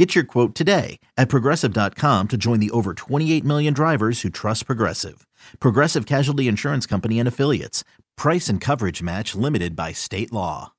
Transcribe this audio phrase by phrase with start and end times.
[0.00, 4.64] Get your quote today at progressive.com to join the over 28 million drivers who trust
[4.64, 5.26] Progressive.
[5.60, 7.84] Progressive Casualty Insurance Company and Affiliates.
[8.16, 10.72] Price and coverage match limited by state law.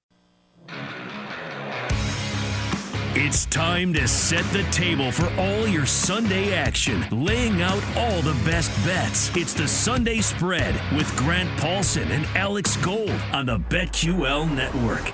[3.13, 8.33] It's time to set the table for all your Sunday action, laying out all the
[8.43, 9.29] best bets.
[9.37, 15.11] It's the Sunday spread with Grant Paulsen and Alex Gold on the BetQL network.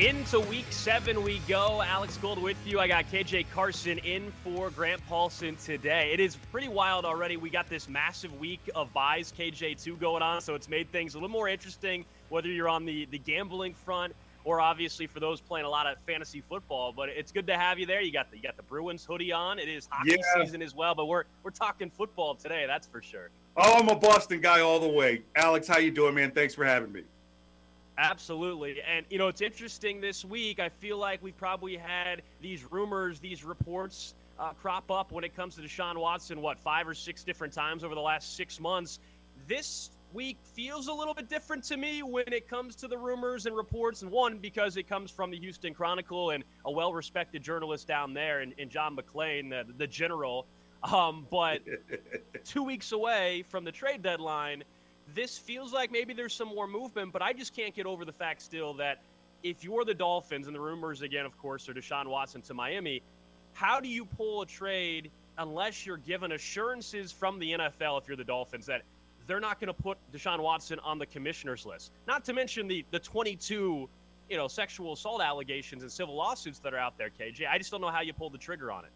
[0.00, 1.80] Into week seven we go.
[1.80, 2.80] Alex Gold with you.
[2.80, 6.10] I got KJ Carson in for Grant Paulsen today.
[6.12, 7.36] It is pretty wild already.
[7.36, 11.18] We got this massive week of buys, KJ2 going on, so it's made things a
[11.18, 15.66] little more interesting, whether you're on the, the gambling front or obviously for those playing
[15.66, 16.92] a lot of fantasy football.
[16.92, 18.00] But it's good to have you there.
[18.00, 19.60] You got the you got the Bruins hoodie on.
[19.60, 20.42] It is hockey yeah.
[20.42, 23.30] season as well, but we're we're talking football today, that's for sure.
[23.56, 25.22] Oh, I'm a Boston guy all the way.
[25.36, 26.32] Alex, how you doing, man?
[26.32, 27.04] Thanks for having me.
[27.98, 28.80] Absolutely.
[28.82, 30.58] And, you know, it's interesting this week.
[30.58, 35.36] I feel like we've probably had these rumors, these reports uh, crop up when it
[35.36, 38.98] comes to Deshaun Watson, what, five or six different times over the last six months.
[39.46, 43.46] This week feels a little bit different to me when it comes to the rumors
[43.46, 44.02] and reports.
[44.02, 48.14] And one, because it comes from the Houston Chronicle and a well respected journalist down
[48.14, 50.46] there, and, and John McClain, the, the general.
[50.82, 51.60] Um, but
[52.44, 54.64] two weeks away from the trade deadline,
[55.14, 58.12] this feels like maybe there's some more movement, but I just can't get over the
[58.12, 59.02] fact still that
[59.42, 63.02] if you're the Dolphins, and the rumors again, of course, are Deshaun Watson to Miami,
[63.52, 68.16] how do you pull a trade unless you're given assurances from the NFL if you're
[68.16, 68.82] the Dolphins that
[69.26, 71.92] they're not going to put Deshaun Watson on the commissioner's list?
[72.06, 73.88] Not to mention the the 22
[74.30, 77.48] you know sexual assault allegations and civil lawsuits that are out there, KJ.
[77.50, 78.90] I just don't know how you pull the trigger on it.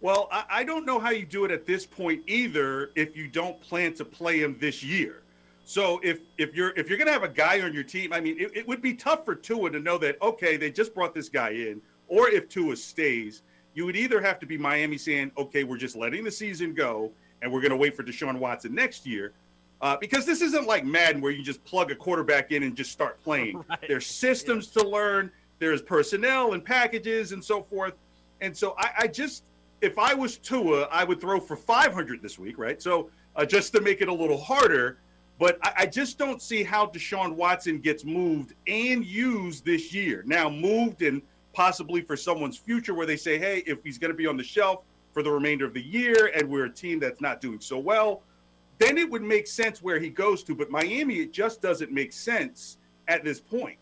[0.00, 3.60] Well, I, don't know how you do it at this point either if you don't
[3.60, 5.22] plan to play him this year.
[5.68, 8.40] So if if you're if you're gonna have a guy on your team, I mean,
[8.40, 11.28] it, it, would be tough for Tua to know that okay, they just brought this
[11.28, 13.42] guy in, or if Tua stays,
[13.74, 17.12] you would either have to be Miami saying, okay, we're just letting the season go,
[17.42, 19.34] and we're gonna wait for Deshaun Watson next year,
[19.82, 22.90] uh, because this isn't like Madden where you just plug a quarterback in and just
[22.90, 23.62] start playing.
[23.68, 23.78] Right.
[23.86, 24.82] There's systems yeah.
[24.82, 27.92] to learn, there's personnel and packages and so forth,
[28.40, 29.44] and so I, I just
[29.82, 32.80] if I was Tua, I would throw for 500 this week, right?
[32.80, 34.96] So uh, just to make it a little harder
[35.38, 40.22] but I, I, just don't see how Deshaun Watson gets moved and used this year.
[40.26, 41.22] Now, moved and
[41.52, 44.44] possibly for someone's future where they say, hey, if he's going to be on the
[44.44, 47.78] shelf for the remainder of the year and we're a team that's not doing so
[47.78, 48.22] well,
[48.78, 50.54] then it would make sense where he goes to.
[50.54, 52.78] But Miami, it just doesn't make sense
[53.08, 53.78] at this point.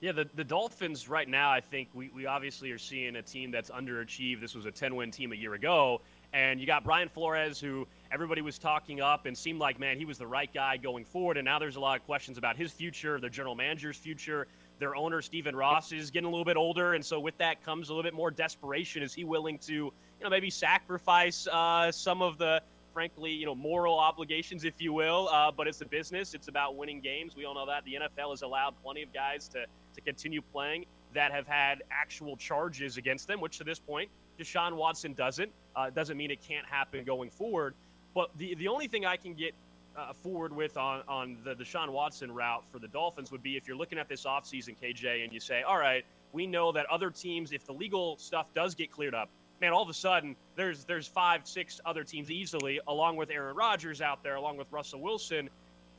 [0.00, 3.50] Yeah, the, the Dolphins right now, I think we, we obviously are seeing a team
[3.50, 4.40] that's underachieved.
[4.40, 6.02] This was a 10 win team a year ago.
[6.34, 10.04] And you got Brian Flores, who everybody was talking up and seemed like, man, he
[10.04, 11.36] was the right guy going forward.
[11.36, 14.46] And now there's a lot of questions about his future, the general manager's future.
[14.78, 16.94] Their owner, Stephen Ross, is getting a little bit older.
[16.94, 19.02] And so with that comes a little bit more desperation.
[19.02, 22.62] Is he willing to, you know, maybe sacrifice uh, some of the,
[22.92, 25.28] frankly, you know, moral obligations, if you will?
[25.28, 26.34] Uh, but it's a business.
[26.34, 27.34] It's about winning games.
[27.36, 27.84] We all know that.
[27.84, 29.64] The NFL has allowed plenty of guys to,
[29.94, 30.84] to continue playing
[31.14, 35.50] that have had actual charges against them, which to this point, Deshaun Watson doesn't.
[35.74, 37.74] Uh, doesn't mean it can't happen going forward.
[38.16, 39.54] But the the only thing I can get
[39.94, 43.68] uh, forward with on, on the Deshaun Watson route for the Dolphins would be if
[43.68, 47.10] you're looking at this offseason, KJ, and you say, all right, we know that other
[47.10, 49.28] teams, if the legal stuff does get cleared up,
[49.60, 53.54] man, all of a sudden there's there's five, six other teams easily, along with Aaron
[53.54, 55.50] Rodgers out there, along with Russell Wilson.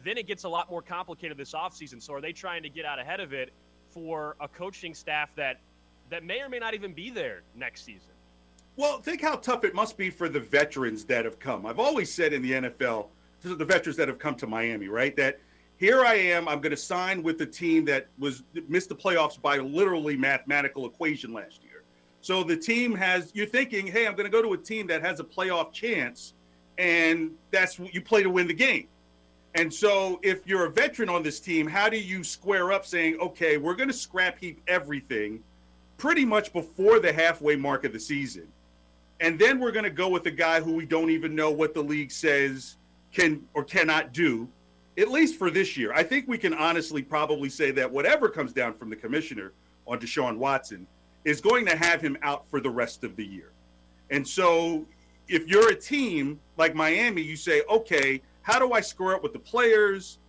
[0.03, 2.01] Then it gets a lot more complicated this offseason.
[2.01, 3.53] So are they trying to get out ahead of it
[3.91, 5.59] for a coaching staff that
[6.09, 8.16] that may or may not even be there next season?
[8.77, 11.65] Well, think how tough it must be for the veterans that have come.
[11.65, 13.07] I've always said in the NFL,
[13.41, 15.15] the veterans that have come to Miami, right?
[15.15, 15.39] That
[15.77, 19.41] here I am, I'm going to sign with a team that was missed the playoffs
[19.41, 21.83] by literally mathematical equation last year.
[22.21, 25.01] So the team has you're thinking, hey, I'm going to go to a team that
[25.01, 26.35] has a playoff chance,
[26.77, 28.87] and that's what you play to win the game.
[29.55, 33.17] And so if you're a veteran on this team, how do you square up saying,
[33.19, 35.41] okay, we're going to scrap heap everything
[35.97, 38.47] pretty much before the halfway mark of the season?
[39.19, 41.73] And then we're going to go with a guy who we don't even know what
[41.73, 42.77] the league says
[43.11, 44.47] can or cannot do,
[44.97, 45.91] at least for this year.
[45.93, 49.53] I think we can honestly probably say that whatever comes down from the commissioner
[49.87, 50.85] on Deshaun Watson
[51.25, 53.51] is going to have him out for the rest of the year.
[54.11, 54.85] And so
[55.27, 59.33] if you're a team like Miami, you say, okay, how do I square up with
[59.33, 60.19] the players,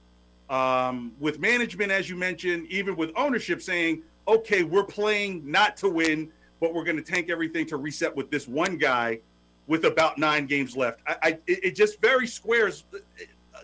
[0.51, 5.89] um, with management, as you mentioned, even with ownership saying, okay, we're playing not to
[5.89, 9.21] win, but we're going to tank everything to reset with this one guy
[9.67, 11.01] with about nine games left.
[11.07, 12.85] I, I it, just very squares.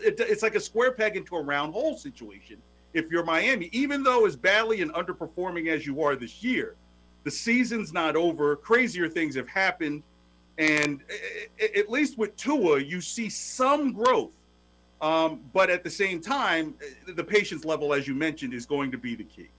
[0.01, 2.57] It, it's like a square peg into a round hole situation.
[2.93, 6.75] If you're Miami, even though as badly and underperforming as you are this year,
[7.23, 8.55] the season's not over.
[8.55, 10.03] Crazier things have happened,
[10.57, 11.01] and
[11.75, 14.37] at least with Tua, you see some growth.
[15.01, 16.75] Um, but at the same time,
[17.05, 19.49] the patience level, as you mentioned, is going to be the key.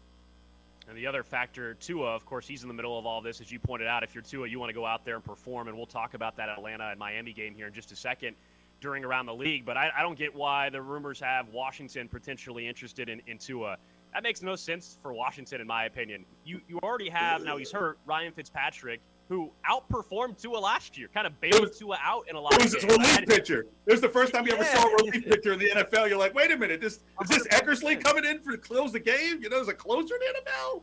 [0.88, 3.50] And the other factor, Tua, of course, he's in the middle of all this, as
[3.50, 4.04] you pointed out.
[4.04, 6.36] If you're Tua, you want to go out there and perform, and we'll talk about
[6.36, 8.36] that Atlanta and Miami game here in just a second
[8.80, 9.64] during around the league.
[9.64, 13.78] But I, I don't get why the rumors have Washington potentially interested in, in Tua.
[14.14, 16.24] That makes no sense for Washington, in my opinion.
[16.44, 21.26] You you already have now he's hurt Ryan Fitzpatrick, who outperformed Tua last year, kind
[21.26, 22.54] of bailed Tua out in a lot.
[22.54, 23.66] It was his relief pitcher.
[23.86, 26.08] It was the first time you ever saw a relief pitcher in the NFL.
[26.08, 29.00] You're like, wait a minute, this is this Eckersley coming in for to close the
[29.00, 29.42] game?
[29.42, 30.82] You know, there's a closer in the NFL.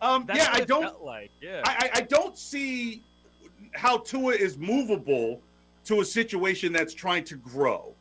[0.00, 1.30] Um, yeah, I don't like.
[1.40, 3.02] Yeah, I, I don't see
[3.74, 5.40] how Tua is movable
[5.84, 7.94] to a situation that's trying to grow.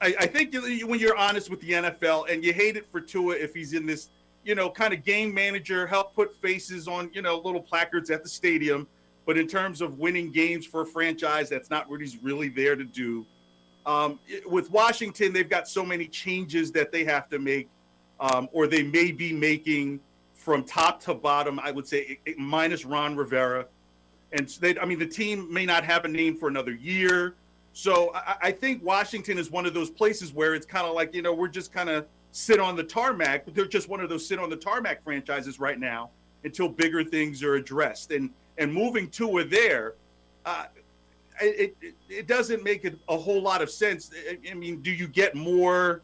[0.00, 3.34] I, I think when you're honest with the NFL, and you hate it for Tua
[3.34, 4.10] if he's in this,
[4.44, 8.22] you know, kind of game manager, help put faces on, you know, little placards at
[8.22, 8.86] the stadium
[9.28, 12.74] but in terms of winning games for a franchise, that's not what he's really there
[12.74, 13.26] to do.
[13.84, 17.68] Um, with Washington, they've got so many changes that they have to make,
[18.20, 20.00] um, or they may be making
[20.32, 21.60] from top to bottom.
[21.60, 23.66] I would say minus Ron Rivera,
[24.32, 27.34] and they, I mean the team may not have a name for another year.
[27.74, 31.14] So I, I think Washington is one of those places where it's kind of like
[31.14, 33.44] you know we're just kind of sit on the tarmac.
[33.44, 36.08] But they're just one of those sit on the tarmac franchises right now
[36.44, 38.10] until bigger things are addressed.
[38.10, 39.94] And and moving Tua there,
[40.44, 40.66] uh,
[41.40, 44.10] it, it, it doesn't make it a whole lot of sense.
[44.50, 46.02] I, mean, do you get more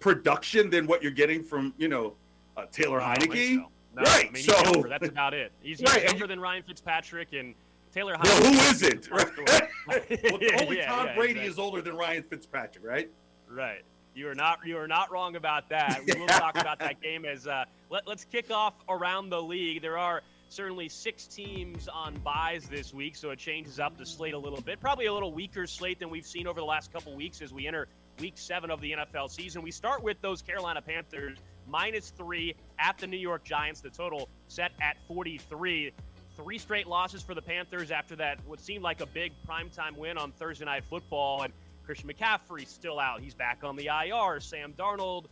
[0.00, 2.14] production than what you're getting from you know
[2.56, 3.56] uh, Taylor Heinicke?
[3.56, 3.70] So.
[3.96, 4.26] No, right.
[4.28, 4.88] I mean, so younger.
[4.88, 5.52] that's about it.
[5.62, 6.04] He's, right.
[6.04, 7.54] younger than Ryan Fitzpatrick and
[7.94, 8.40] Taylor Heinicke.
[8.42, 9.10] Well, who isn't?
[9.10, 9.26] Right?
[9.86, 11.46] well, only yeah, Tom yeah, Brady exactly.
[11.46, 13.10] is older than Ryan Fitzpatrick, right?
[13.48, 13.82] Right.
[14.14, 16.00] You are not you are not wrong about that.
[16.06, 19.82] We will talk about that game as uh, let, let's kick off around the league.
[19.82, 24.34] There are certainly six teams on buys this week, so it changes up the slate
[24.34, 24.80] a little bit.
[24.80, 27.66] Probably a little weaker slate than we've seen over the last couple weeks as we
[27.66, 27.88] enter
[28.20, 29.62] week seven of the NFL season.
[29.62, 31.38] We start with those Carolina Panthers
[31.68, 33.80] minus three at the New York Giants.
[33.80, 35.92] The total set at 43.
[36.36, 40.18] Three straight losses for the Panthers after that what seemed like a big primetime win
[40.18, 41.42] on Thursday Night Football.
[41.42, 41.52] And
[41.84, 43.20] Christian McCaffrey still out.
[43.20, 44.40] He's back on the IR.
[44.40, 45.26] Sam Darnold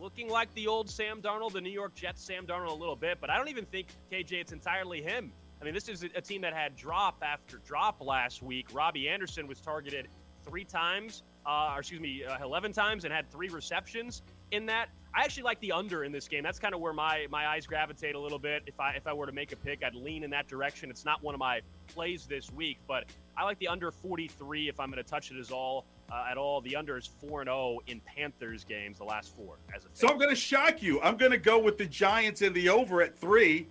[0.00, 3.18] looking like the old Sam Darnold, the New York Jets Sam Darnold a little bit,
[3.20, 5.32] but I don't even think KJ it's entirely him.
[5.60, 8.68] I mean, this is a team that had drop after drop last week.
[8.72, 10.08] Robbie Anderson was targeted
[10.44, 14.90] three times, uh, or excuse me, uh, 11 times, and had three receptions in that.
[15.14, 16.42] I actually like the under in this game.
[16.42, 18.64] That's kind of where my my eyes gravitate a little bit.
[18.66, 20.90] If I if I were to make a pick, I'd lean in that direction.
[20.90, 23.04] It's not one of my plays this week, but
[23.34, 26.36] I like the under 43 if I'm going to touch it as all uh, at
[26.36, 26.60] all.
[26.60, 29.56] The under is 4 and 0 in Panthers games, the last four.
[29.74, 31.00] As a so I'm going to shock you.
[31.02, 33.66] I'm going to go with the Giants and the over at three.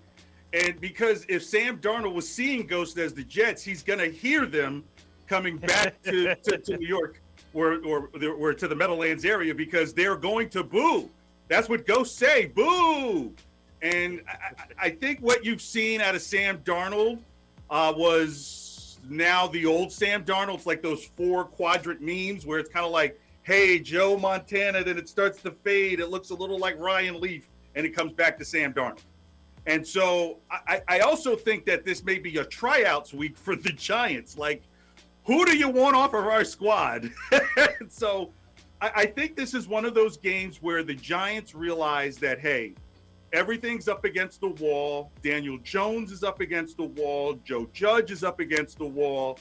[0.54, 4.46] And because if Sam Darnold was seeing ghosts as the Jets, he's going to hear
[4.46, 4.84] them
[5.28, 7.22] coming back to, to, to, New York
[7.54, 11.10] or, or, or to the Meadowlands area because they're going to boo.
[11.48, 13.34] That's what ghosts say boo.
[13.82, 17.20] And I, I think what you've seen out of Sam Darnold
[17.70, 18.65] uh, was
[19.10, 23.20] now the old Sam Darnold's like those four quadrant memes where it's kind of like,
[23.44, 26.00] hey, Joe Montana, then it starts to fade.
[26.00, 29.04] It looks a little like Ryan Leaf, and it comes back to Sam Darnold.
[29.68, 33.72] And so I, I also think that this may be a tryouts week for the
[33.72, 34.38] Giants.
[34.38, 34.62] Like,
[35.26, 37.12] who do you want off of our squad?
[37.90, 38.32] so
[38.80, 42.76] I, I think this is one of those games where the Giants realize that, hey,
[43.34, 45.12] everything's up against the wall.
[45.24, 47.40] Daniel Jones is up against the wall.
[47.44, 49.40] Joe Judge is up against the wall.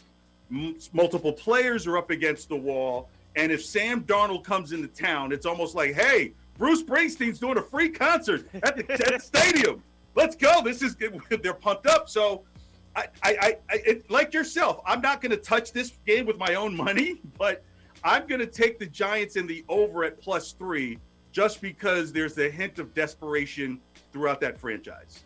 [0.50, 3.08] M- multiple players are up against the wall.
[3.36, 7.62] And if Sam Darnold comes into town, it's almost like, hey, Bruce Springsteen's doing a
[7.62, 9.82] free concert at the, at the stadium.
[10.14, 10.62] Let's go.
[10.62, 10.96] This is
[11.42, 12.08] they're pumped up.
[12.08, 12.42] So,
[12.96, 16.54] I, I, I it, like yourself, I'm not going to touch this game with my
[16.54, 17.64] own money, but
[18.04, 20.98] I'm going to take the Giants in the over at plus three
[21.34, 23.80] just because there's a hint of desperation
[24.12, 25.24] throughout that franchise.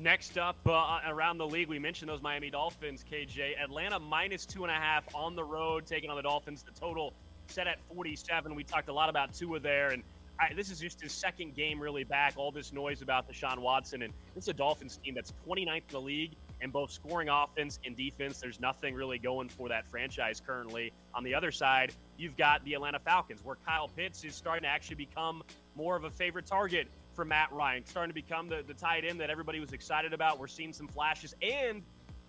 [0.00, 3.62] Next up uh, around the league, we mentioned those Miami Dolphins, KJ.
[3.62, 6.62] Atlanta minus two and a half on the road, taking on the Dolphins.
[6.62, 7.12] The total
[7.48, 8.54] set at 47.
[8.54, 10.02] We talked a lot about Tua there, and
[10.40, 12.34] I, this is just his second game really back.
[12.36, 15.82] All this noise about Deshaun Watson, and this is a Dolphins team that's 29th in
[15.90, 18.40] the league in both scoring offense and defense.
[18.40, 20.92] There's nothing really going for that franchise currently.
[21.14, 24.68] On the other side, you've got the Atlanta Falcons, where Kyle Pitts is starting to
[24.68, 25.42] actually become
[25.76, 29.20] more of a favorite target for Matt Ryan, starting to become the, the tight end
[29.20, 30.38] that everybody was excited about.
[30.38, 31.82] We're seeing some flashes, and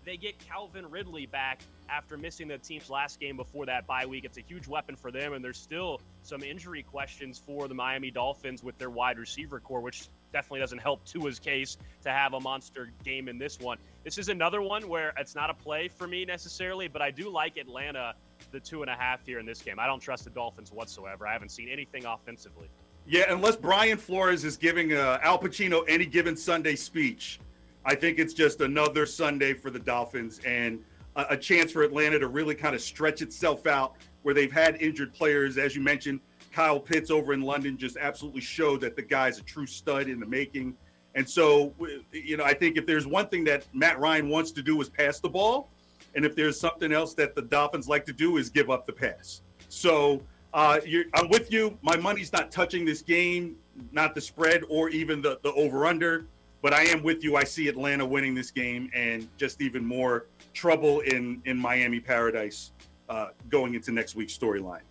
[0.05, 4.25] they get Calvin Ridley back after missing the team's last game before that bye week.
[4.25, 8.11] It's a huge weapon for them, and there's still some injury questions for the Miami
[8.11, 12.39] Dolphins with their wide receiver core, which definitely doesn't help Tua's case to have a
[12.39, 13.77] monster game in this one.
[14.03, 17.29] This is another one where it's not a play for me necessarily, but I do
[17.29, 18.13] like Atlanta
[18.51, 19.79] the two and a half here in this game.
[19.79, 21.27] I don't trust the Dolphins whatsoever.
[21.27, 22.69] I haven't seen anything offensively.
[23.05, 27.39] Yeah, unless Brian Flores is giving uh, Al Pacino any given Sunday speech,
[27.85, 30.79] I think it's just another Sunday for the Dolphins and
[31.15, 34.81] a, a chance for Atlanta to really kind of stretch itself out where they've had
[34.81, 35.57] injured players.
[35.57, 36.19] As you mentioned,
[36.51, 40.19] Kyle Pitts over in London just absolutely showed that the guy's a true stud in
[40.19, 40.75] the making.
[41.15, 41.73] And so,
[42.11, 44.89] you know, I think if there's one thing that Matt Ryan wants to do is
[44.89, 45.69] pass the ball,
[46.15, 48.93] and if there's something else that the Dolphins like to do is give up the
[48.93, 49.41] pass.
[49.69, 50.21] So
[50.53, 50.79] uh,
[51.13, 51.77] I'm with you.
[51.81, 53.55] My money's not touching this game,
[53.91, 56.25] not the spread or even the, the over under,
[56.61, 57.35] but I am with you.
[57.35, 62.71] I see Atlanta winning this game and just even more trouble in, in Miami Paradise
[63.09, 64.81] uh, going into next week's storyline.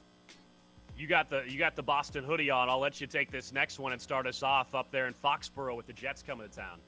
[0.97, 2.69] You got the you got the Boston hoodie on.
[2.69, 5.77] I'll let you take this next one and start us off up there in Foxborough
[5.77, 6.81] with the Jets coming to town.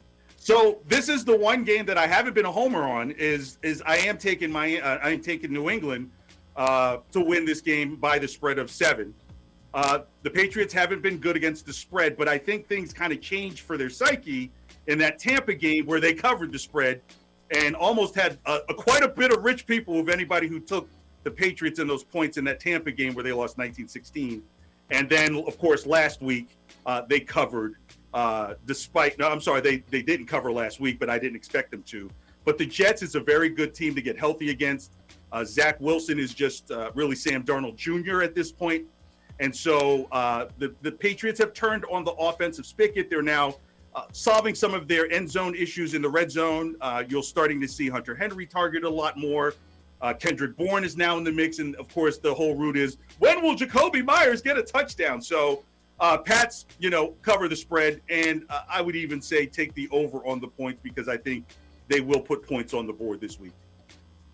[0.43, 3.11] So this is the one game that I haven't been a homer on.
[3.11, 6.11] Is is I am taking my uh, I am taking New England
[6.57, 9.15] uh, to win this game by the spread of seven.
[9.75, 13.21] Uh, the Patriots haven't been good against the spread, but I think things kind of
[13.21, 14.51] changed for their psyche
[14.87, 17.03] in that Tampa game where they covered the spread
[17.51, 20.89] and almost had a, a, quite a bit of rich people of anybody who took
[21.23, 24.43] the Patriots in those points in that Tampa game where they lost 1916.
[24.91, 26.49] And then, of course, last week
[26.87, 27.77] uh, they covered,
[28.13, 31.71] uh, despite, no, I'm sorry, they, they didn't cover last week, but I didn't expect
[31.71, 32.11] them to.
[32.45, 34.93] But the Jets is a very good team to get healthy against.
[35.33, 38.23] Uh, Zach Wilson is just uh, really Sam Darnold Jr.
[38.23, 38.53] at this.
[39.39, 43.09] And so uh, the, the Patriots have turned on the offensive spigot.
[43.09, 43.57] They're now
[43.95, 46.77] uh, solving some of their end zone issues in the red zone.
[47.09, 49.55] you're starting to see Hunter Henry target a lot more.
[50.03, 52.97] Uh, Kendrick Bourne is now in the mix, and of course, the whole route is
[53.19, 55.21] when will Jakobi Meyers get a touchdown?
[55.21, 55.63] So,
[56.01, 59.89] uh, Pats, you know, cover the spread, and uh, I would even say take the
[59.91, 61.45] over on the points because I think
[61.89, 63.53] they will put points on the board this week.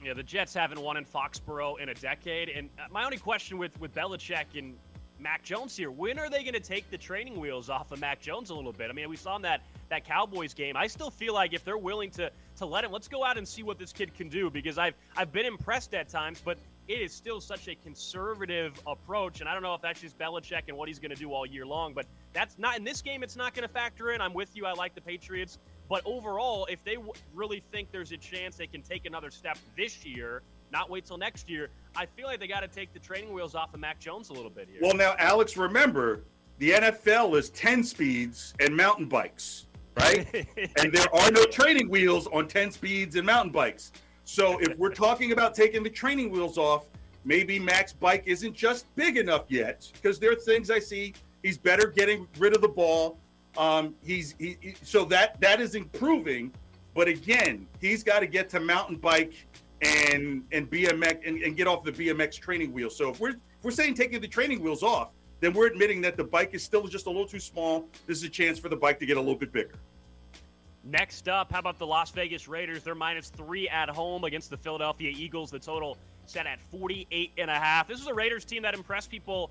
[0.02, 3.58] Yeah, the Jets haven't won in Foxborough in a decade, and uh, my only question
[3.58, 4.76] with with Belichick and
[5.18, 5.90] Mac Jones here.
[5.90, 8.72] When are they going to take the training wheels off of Mac Jones a little
[8.72, 8.90] bit?
[8.90, 10.76] I mean, we saw in that that Cowboys game.
[10.76, 13.48] I still feel like if they're willing to to let him, let's go out and
[13.48, 16.58] see what this kid can do because I've I've been impressed at times, but
[16.88, 20.62] it is still such a conservative approach, and I don't know if that's just Belichick
[20.68, 21.92] and what he's going to do all year long.
[21.92, 23.22] But that's not in this game.
[23.22, 24.20] It's not going to factor in.
[24.20, 24.66] I'm with you.
[24.66, 28.66] I like the Patriots, but overall, if they w- really think there's a chance they
[28.66, 31.70] can take another step this year, not wait till next year.
[31.96, 34.32] I feel like they got to take the training wheels off of Mac Jones a
[34.32, 34.80] little bit here.
[34.82, 36.22] Well, now, Alex, remember
[36.58, 39.66] the NFL is 10 speeds and mountain bikes,
[39.96, 40.26] right?
[40.78, 43.92] and there are no training wheels on 10 speeds and mountain bikes.
[44.26, 46.86] So if we're talking about taking the training wheels off,
[47.24, 51.14] maybe Mac's bike isn't just big enough yet because there are things I see.
[51.44, 53.18] He's better getting rid of the ball.
[53.56, 56.52] Um, he's he, he, so that that is improving,
[56.92, 59.46] but again, he's got to get to mountain bike
[59.80, 62.96] and and BMX and, and get off the BMX training wheels.
[62.96, 66.16] So if we're if we're saying taking the training wheels off, then we're admitting that
[66.16, 67.86] the bike is still just a little too small.
[68.08, 69.78] This is a chance for the bike to get a little bit bigger.
[70.88, 72.84] Next up, how about the Las Vegas Raiders?
[72.84, 75.50] They're minus three at home against the Philadelphia Eagles.
[75.50, 77.88] The total set at 48 and a half.
[77.88, 79.50] This is a Raiders team that impressed people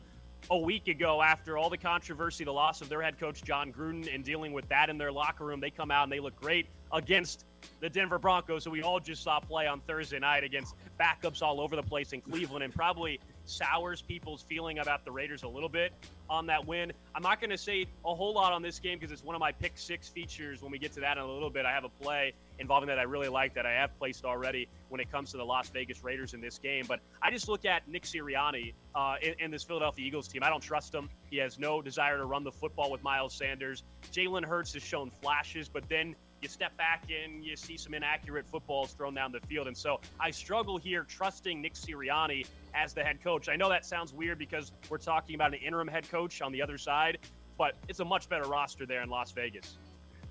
[0.50, 4.14] a week ago after all the controversy, the loss of their head coach Jon Gruden,
[4.14, 5.60] and dealing with that in their locker room.
[5.60, 7.44] They come out and they look great against
[7.82, 11.60] the Denver Broncos, who we all just saw play on Thursday night against backups all
[11.60, 15.70] over the place in Cleveland, and probably sours people's feeling about the Raiders a little
[15.70, 15.94] bit
[16.30, 16.92] on that win.
[17.14, 19.40] I'm not going to say a whole lot on this game because it's one of
[19.40, 20.62] my pick six features.
[20.62, 23.00] When we get to that in a little bit, I have a play involving that
[23.00, 26.04] I really like that I have placed already when it comes to the Las Vegas
[26.04, 26.86] Raiders in this game.
[26.88, 30.42] But I just look at Nick Sirianni uh, in, in, this Philadelphia Eagles team.
[30.44, 31.10] I don't trust him.
[31.30, 33.84] He has no desire to run the football with Miles Sanders.
[34.12, 38.46] Jalen Hurts has shown flashes, but then you step back and you see some inaccurate
[38.48, 39.68] footballs thrown down the field.
[39.68, 43.50] And so I struggle here trusting Nick Sirianni as the head coach.
[43.50, 46.62] I know that sounds weird because we're talking about an interim head coach on the
[46.62, 47.18] other side,
[47.58, 49.78] but it's a much better roster there in Las Vegas.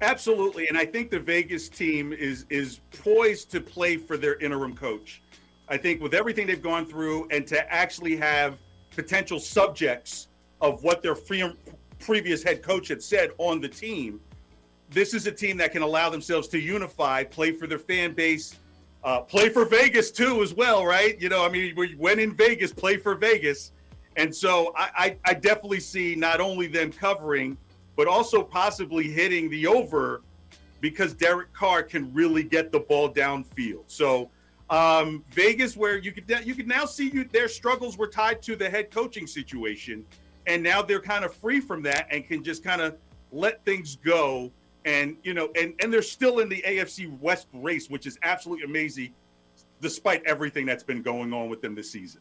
[0.01, 4.75] Absolutely, and I think the Vegas team is is poised to play for their interim
[4.75, 5.23] coach.
[5.69, 8.59] I think with everything they've gone through and to actually have
[8.91, 10.29] potential subjects
[10.61, 11.17] of what their
[11.99, 14.21] previous head coach had said on the team,
[14.91, 18.57] this is a team that can allow themselves to unify, play for their fan base,
[19.03, 21.21] uh, play for Vegas too as well, right?
[21.21, 23.73] You know, I mean, when in Vegas, play for Vegas,
[24.17, 27.57] And so I, I, I definitely see not only them covering,
[27.97, 30.23] but also possibly hitting the over
[30.81, 33.85] because Derek Carr can really get the ball downfield.
[33.87, 34.31] So
[34.71, 38.57] um, Vegas, where you could you could now see you, their struggles were tied to
[38.57, 40.05] the head coaching situation,
[40.47, 42.97] and now they're kind of free from that and can just kind of
[43.33, 44.51] let things go.
[44.85, 48.65] And you know, and and they're still in the AFC West race, which is absolutely
[48.65, 49.15] amazing,
[49.81, 52.21] despite everything that's been going on with them this season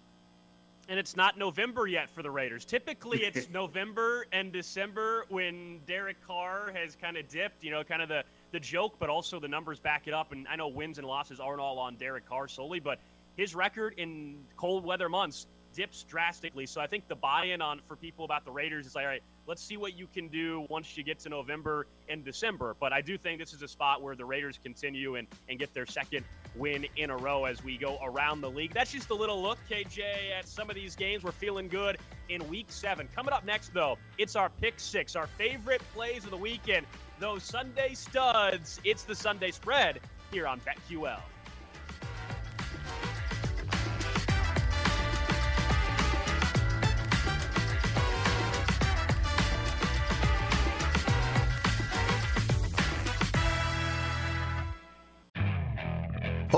[0.89, 2.65] and it's not November yet for the Raiders.
[2.65, 7.63] Typically, it's November and December when Derek Carr has kind of dipped.
[7.63, 10.31] You know, kind of the the joke, but also the numbers back it up.
[10.31, 12.99] And I know wins and losses aren't all on Derek Carr solely, but
[13.35, 16.65] his record in cold weather months dips drastically.
[16.65, 19.23] So I think the buy-in on for people about the Raiders is like, all right,
[19.47, 22.75] let's see what you can do once you get to November and December.
[22.79, 25.73] But I do think this is a spot where the Raiders continue and, and get
[25.73, 28.73] their second win in a row as we go around the league.
[28.73, 30.01] That's just a little look, KJ,
[30.37, 31.23] at some of these games.
[31.23, 31.97] We're feeling good
[32.29, 33.07] in week seven.
[33.15, 36.85] Coming up next, though, it's our pick six, our favorite plays of the weekend.
[37.19, 38.79] Those Sunday studs.
[38.83, 39.99] It's the Sunday spread
[40.31, 41.19] here on BetQL.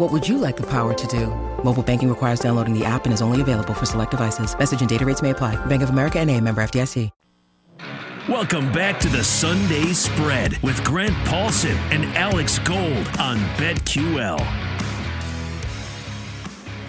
[0.00, 1.26] What would you like the power to do?
[1.62, 4.58] Mobile banking requires downloading the app and is only available for select devices.
[4.58, 5.62] Message and data rates may apply.
[5.66, 7.10] Bank of America and a member FDIC.
[8.26, 14.38] Welcome back to the Sunday Spread with Grant Paulsen and Alex Gold on BetQL.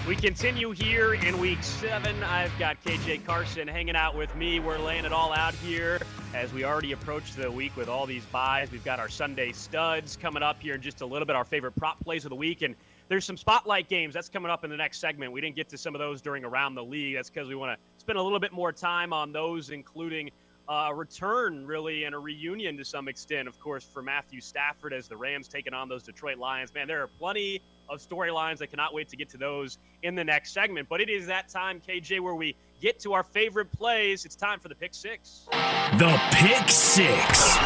[0.07, 2.23] We continue here in week seven.
[2.23, 4.61] I've got KJ Carson hanging out with me.
[4.61, 5.99] We're laying it all out here
[6.33, 8.71] as we already approach the week with all these buys.
[8.71, 11.75] We've got our Sunday studs coming up here in just a little bit, our favorite
[11.75, 12.61] prop plays of the week.
[12.61, 12.75] And
[13.11, 15.33] there's some spotlight games that's coming up in the next segment.
[15.33, 17.15] We didn't get to some of those during Around the League.
[17.15, 20.31] That's because we want to spend a little bit more time on those, including
[20.69, 24.93] uh, a return, really, and a reunion to some extent, of course, for Matthew Stafford
[24.93, 26.73] as the Rams taking on those Detroit Lions.
[26.73, 28.61] Man, there are plenty of storylines.
[28.61, 30.87] I cannot wait to get to those in the next segment.
[30.87, 34.23] But it is that time, KJ, where we get to our favorite plays.
[34.23, 35.49] It's time for the pick six.
[35.97, 37.57] The pick six.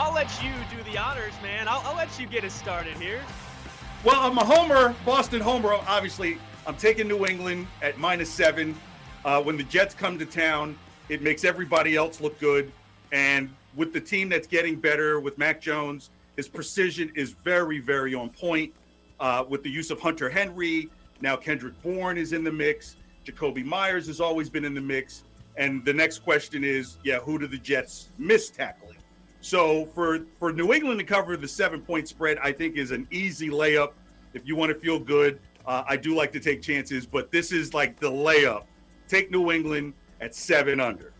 [0.00, 1.66] I'll let you do the honors, man.
[1.66, 3.20] I'll, I'll let you get us started here.
[4.04, 5.72] Well, I'm a homer, Boston homer.
[5.72, 8.76] Obviously, I'm taking New England at minus seven.
[9.24, 12.70] Uh, when the Jets come to town, it makes everybody else look good.
[13.10, 18.14] And with the team that's getting better with Mac Jones, his precision is very, very
[18.14, 18.72] on point.
[19.18, 20.88] Uh, with the use of Hunter Henry,
[21.20, 22.94] now Kendrick Bourne is in the mix.
[23.24, 25.24] Jakobi Meyers has always been in the mix.
[25.56, 28.87] And the next question is, yeah, who do the Jets miss tackling?
[29.40, 33.06] So for for New England to cover the seven point spread, I think is an
[33.10, 33.92] easy layup.
[34.34, 37.52] If you want to feel good, uh, I do like to take chances, but this
[37.52, 38.64] is like the layup
[39.08, 41.12] take New England at seven under.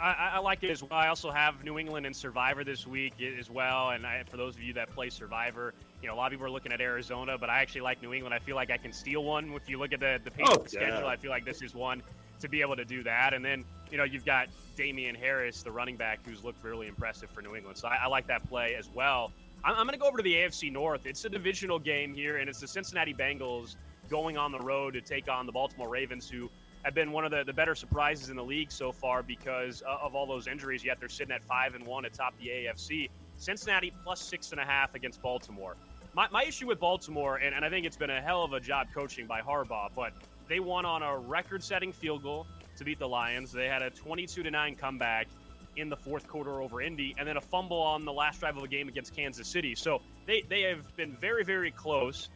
[0.00, 0.92] I, I, like it as well.
[0.92, 3.90] I also have New England and Survivor this week as well.
[3.90, 6.46] And I, for those of you that play Survivor, you know, a lot of people
[6.46, 8.32] are looking at Arizona, but I actually like New England.
[8.32, 9.52] I feel like I can steal one.
[9.54, 10.88] If you look at the, the Patriots oh, yeah.
[10.90, 12.02] schedule, I feel like this is one
[12.40, 13.34] to be able to do that.
[13.34, 17.30] And then, you know, you've got Damien Harris, the running back, who's looked really impressive
[17.30, 17.78] for New England.
[17.78, 19.32] So I, I like that play as well.
[19.64, 21.06] I'm, I'm going to go over to the AFC North.
[21.06, 23.76] It's a divisional game here, and it's the Cincinnati Bengals
[24.08, 26.50] going on the road to take on the Baltimore Ravens, who–
[26.84, 29.98] have been one of the, the better surprises in the league so far because uh,
[30.02, 30.84] of all those injuries.
[30.84, 33.10] Yet they're sitting at five and one atop the AFC.
[33.36, 35.76] Cincinnati plus six and a half against Baltimore.
[36.14, 38.60] My, my issue with Baltimore, and, and I think it's been a hell of a
[38.60, 40.12] job coaching by Harbaugh, but
[40.48, 42.46] they won on a record-setting field goal
[42.78, 43.52] to beat the Lions.
[43.52, 45.28] They had a 22 to nine comeback
[45.76, 48.62] in the fourth quarter over Indy, and then a fumble on the last drive of
[48.62, 49.74] the game against Kansas City.
[49.74, 52.28] So they they have been very very close.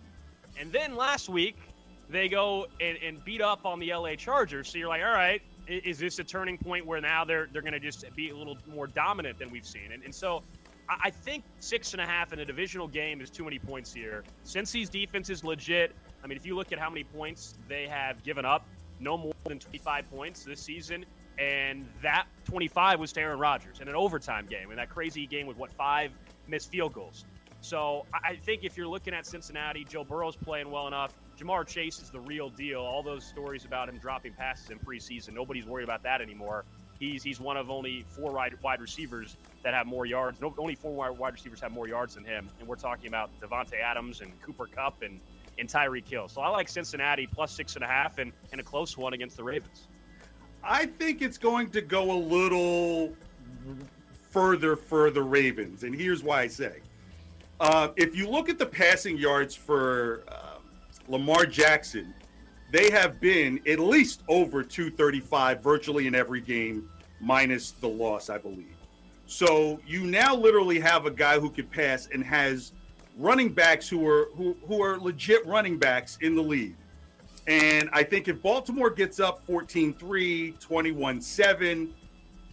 [0.61, 1.57] And then last week
[2.11, 4.69] they go and, and beat up on the LA Chargers.
[4.69, 7.73] So you're like, all right, is this a turning point where now they're they're going
[7.73, 9.93] to just be a little more dominant than we've seen?
[9.93, 10.43] And, and so
[10.89, 14.25] I think six and a half in a divisional game is too many points here.
[14.45, 15.95] Since defense is legit.
[16.23, 18.67] I mean, if you look at how many points they have given up,
[19.03, 21.05] no more than 25 points this season.
[21.39, 25.47] And that 25 was to Aaron Rodgers in an overtime game, in that crazy game
[25.47, 26.13] with what, five
[26.47, 27.25] missed field goals.
[27.63, 31.15] So I think if you're looking at Cincinnati, Joe Burrow's playing well enough.
[31.39, 32.81] Ja'Marr Chase is the real deal.
[32.81, 36.65] All those stories about him dropping passes in preseason, nobody's worried about that anymore.
[36.99, 40.41] He's he's one of only four wide, receivers that have more yards.
[40.41, 43.81] No, only four wide receivers have more yards than him, and we're talking about Davante
[43.81, 45.21] Adams and Cooper Kupp and
[45.63, 46.29] and Tyreek Hill.
[46.29, 49.37] So I like Cincinnati plus six and a half and, and a close one against
[49.37, 49.87] the Ravens.
[50.63, 53.15] I think it's going to go a little
[54.31, 56.81] further for the Ravens, and here's why I say.
[57.61, 60.59] Uh, if you look at the passing yards for uh,
[61.09, 62.13] Lamar Jackson,
[62.73, 66.89] they have been at least over 235 virtually in every game,
[67.21, 68.75] minus the loss, I believe.
[69.27, 72.73] So you now literally have a guy who can pass and has
[73.19, 76.77] running backs who are who, who are legit running backs in the league.
[77.47, 81.91] And I think if Baltimore gets up 14-3, 21-7,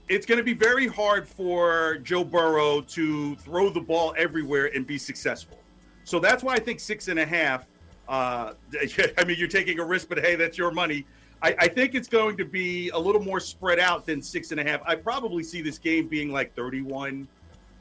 [0.07, 4.87] it's going to be very hard for Joe Burrow to throw the ball everywhere and
[4.87, 5.59] be successful.
[6.05, 7.67] So that's why I think six and a half.
[8.07, 8.53] Uh,
[9.17, 11.05] I mean, you're taking a risk, but hey, that's your money.
[11.43, 14.59] I, I, think it's going to be a little more spread out than six and
[14.59, 14.81] a half.
[14.85, 17.27] I probably see this game being like 31,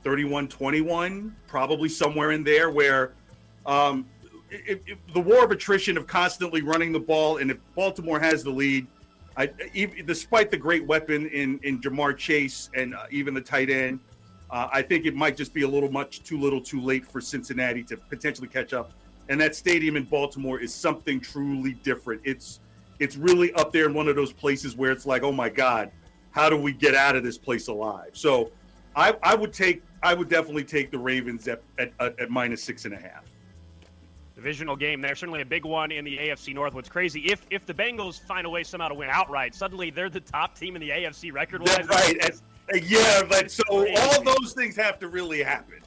[0.04, 3.12] 31 21, probably somewhere in there where
[3.66, 4.06] um,
[4.50, 8.42] if, if the war of attrition of constantly running the ball, and if Baltimore has
[8.42, 8.86] the lead,
[9.36, 13.70] I, even, despite the great weapon in, in Ja'Marr Chase and uh, even the tight
[13.70, 14.00] end,
[14.50, 17.20] uh, I think it might just be a little much too little too late for
[17.20, 18.92] Cincinnati to potentially catch up.
[19.28, 22.22] And that stadium in Baltimore is something truly different.
[22.24, 22.60] It's
[22.98, 25.92] it's really up there in one of those places where it's like, oh my God,
[26.30, 28.10] how do we get out of this place alive?
[28.14, 28.50] So
[28.96, 32.84] I, I would take I would definitely take the Ravens at, at, at minus six
[32.84, 33.24] and a half.
[34.34, 36.72] Divisional game there, certainly a big one in the AFC North.
[36.72, 40.08] What's crazy, if if the Bengals find a way somehow to win outright, suddenly they're
[40.08, 41.76] the top team in the AFC record-wise.
[41.76, 42.40] That's right.
[42.72, 45.80] And, yeah, but so all those things have to really happen.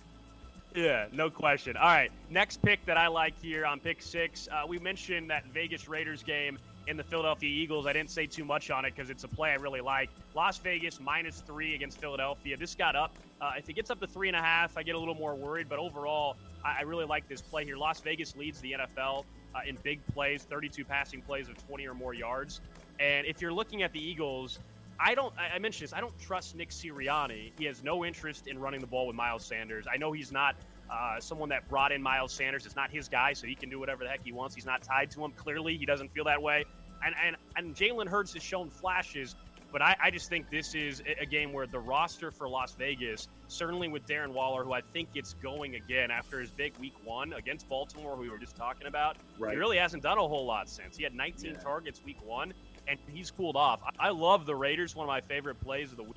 [0.76, 1.78] Yeah, no question.
[1.78, 5.46] All right, next pick that I like here on pick six, uh, we mentioned that
[5.48, 7.86] Vegas Raiders game in the Philadelphia Eagles.
[7.86, 10.10] I didn't say too much on it because it's a play I really like.
[10.36, 12.58] Las Vegas minus three against Philadelphia.
[12.58, 13.18] This got up.
[13.40, 15.36] Uh, if it gets up to three and a half, I get a little more
[15.36, 15.68] worried.
[15.70, 17.78] But overall, I, I really like this play here.
[17.78, 21.94] Las Vegas leads the NFL uh, in big plays, 32 passing plays of 20 or
[21.94, 22.62] more yards.
[23.00, 24.60] And if you're looking at the Eagles,
[25.00, 25.34] I don't.
[25.38, 25.94] I mentioned this.
[25.94, 27.52] I don't trust Nick Sirianni.
[27.58, 29.86] He has no interest in running the ball with Miles Sanders.
[29.92, 30.56] I know he's not
[30.92, 32.66] uh, someone that brought in Miles Sanders.
[32.66, 34.56] It's not his guy, so he can do whatever the heck he wants.
[34.56, 35.32] He's not tied to him.
[35.32, 36.66] Clearly, he doesn't feel that way.
[37.04, 39.36] And and, and Jalen Hurts has shown flashes,
[39.72, 43.30] but I, I just think this is a game where the roster for Las Vegas,
[43.48, 47.34] certainly with Darren Waller, who I think gets going again after his big week one
[47.34, 49.16] against Baltimore, who we were just talking about.
[49.40, 49.54] Right.
[49.54, 50.98] He really hasn't done a whole lot since.
[50.98, 51.60] He had 19 yeah.
[51.60, 52.54] targets week one,
[52.88, 53.80] and he's cooled off.
[53.98, 54.96] I, I love the Raiders.
[54.96, 56.16] One of my favorite plays of the week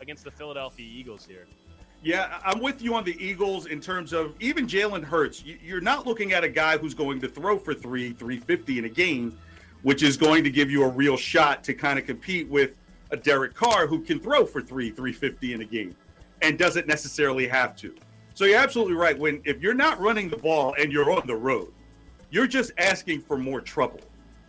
[0.00, 1.46] against the Philadelphia Eagles here.
[2.04, 5.44] Yeah, I'm with you on the Eagles in terms of even Jalen Hurts.
[5.44, 8.88] You're not looking at a guy who's going to throw for three, 350 in a
[8.88, 9.38] game,
[9.82, 12.76] which is going to give you a real shot to kind of compete with
[13.12, 15.94] a Derek Carr who can throw for three, 350 in a game
[16.40, 17.94] and doesn't necessarily have to.
[18.34, 19.16] So you're absolutely right.
[19.16, 21.72] When if you're not running the ball and you're on the road,
[22.30, 24.00] you're just asking for more trouble.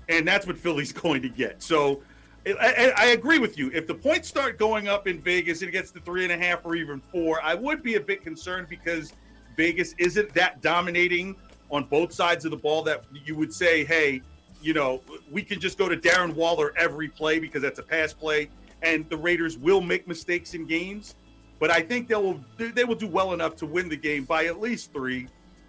[0.10, 1.62] And that's what Philly's going to get.
[1.62, 2.02] So
[2.46, 3.72] I, I, agree with you.
[3.74, 6.38] If the points start going up in Vegas and it gets to three and a
[6.38, 9.14] half or even four, I would be a bit concerned because
[9.56, 11.36] Vegas isn't that dominating
[11.72, 14.22] on both sides of the ball that you would say, hey,
[14.62, 15.02] you know,
[15.32, 18.50] we can just go to Darren Waller every play because that's a pass play,
[18.82, 21.16] and the Raiders will make mistakes in games.
[21.60, 24.46] But I think they will they will do well enough to win the game by
[24.46, 25.28] at least three.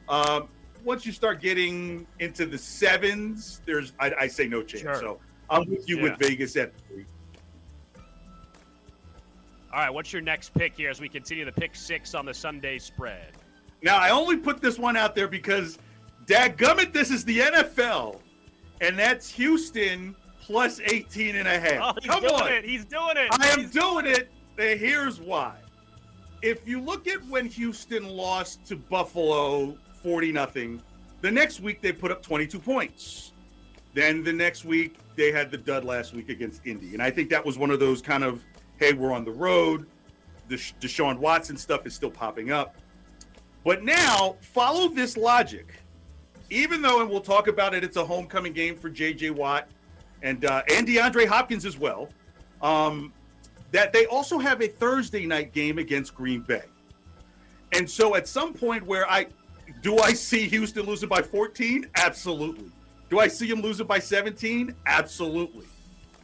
[0.09, 0.49] Um,
[0.83, 4.83] once you start getting into the sevens, there's I, I say no chance.
[4.83, 4.95] Sure.
[4.97, 6.02] So I'm with you yeah.
[6.02, 7.07] with Vegas at three.
[9.72, 12.35] All right, what's your next pick here as we continue the pick six on the
[12.35, 13.33] Sunday spread?
[13.83, 15.78] Now, I only put this one out there because,
[16.26, 18.20] dadgummit, this is the NFL,
[18.80, 21.96] and that's Houston plus 18 and a half.
[21.96, 22.52] Oh, Come on.
[22.52, 22.64] It.
[22.64, 23.28] He's doing it.
[23.33, 24.30] I am doing it.
[24.59, 25.57] And here's why.
[26.40, 30.83] If you look at when Houston lost to Buffalo 40 nothing,
[31.20, 33.33] the next week they put up 22 points.
[33.94, 37.30] Then the next week they had the dud last week against Indy, and I think
[37.30, 38.44] that was one of those kind of,
[38.78, 39.87] hey, we're on the road.
[40.48, 42.76] The Deshaun Watson stuff is still popping up,
[43.64, 45.80] but now follow this logic.
[46.50, 49.30] Even though, and we'll talk about it, it's a homecoming game for J.J.
[49.30, 49.68] Watt
[50.22, 52.11] and uh, and DeAndre Hopkins as well.
[52.61, 53.12] Um,
[53.72, 56.62] that they also have a Thursday night game against Green Bay.
[57.72, 59.26] And so at some point where I
[59.83, 61.88] do I see Houston losing by 14?
[61.96, 62.70] Absolutely.
[63.11, 64.75] Do I see them losing by 17?
[64.87, 65.67] Absolutely.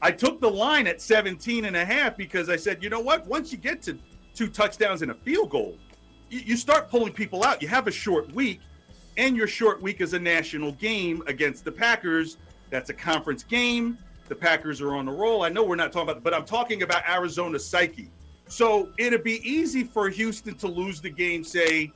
[0.02, 3.26] I took the line at 17 and a half because I said, you know what?
[3.26, 3.98] Once you get to
[4.34, 5.76] two touchdowns and a field goal,
[6.30, 7.60] you, you start pulling people out.
[7.60, 8.60] You have a short week,
[9.18, 12.38] and your short week is a national game against the Packers.
[12.70, 13.98] That's a conference game.
[14.28, 15.42] The Packers are on the roll.
[15.42, 18.10] I know we're not talking about, but I'm talking about Arizona's psyche.
[18.48, 21.92] So it'd be easy for Houston to lose the game, say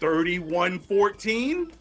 [0.00, 1.72] 31 14,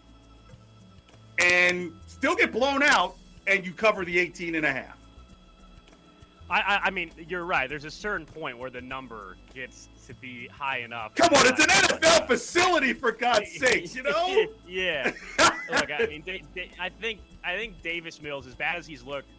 [1.39, 3.15] and still get blown out,
[3.47, 4.97] and you cover the 18 and a half.
[6.49, 7.67] I, I, mean, you're right.
[7.67, 11.15] There's a certain point where the number gets to be high enough.
[11.15, 14.45] Come on, it's an uh, NFL facility for God's sakes, you know?
[14.67, 15.11] yeah.
[15.39, 16.23] Oh Look, I mean,
[16.79, 19.29] I think I think Davis Mills, as bad as he's looked,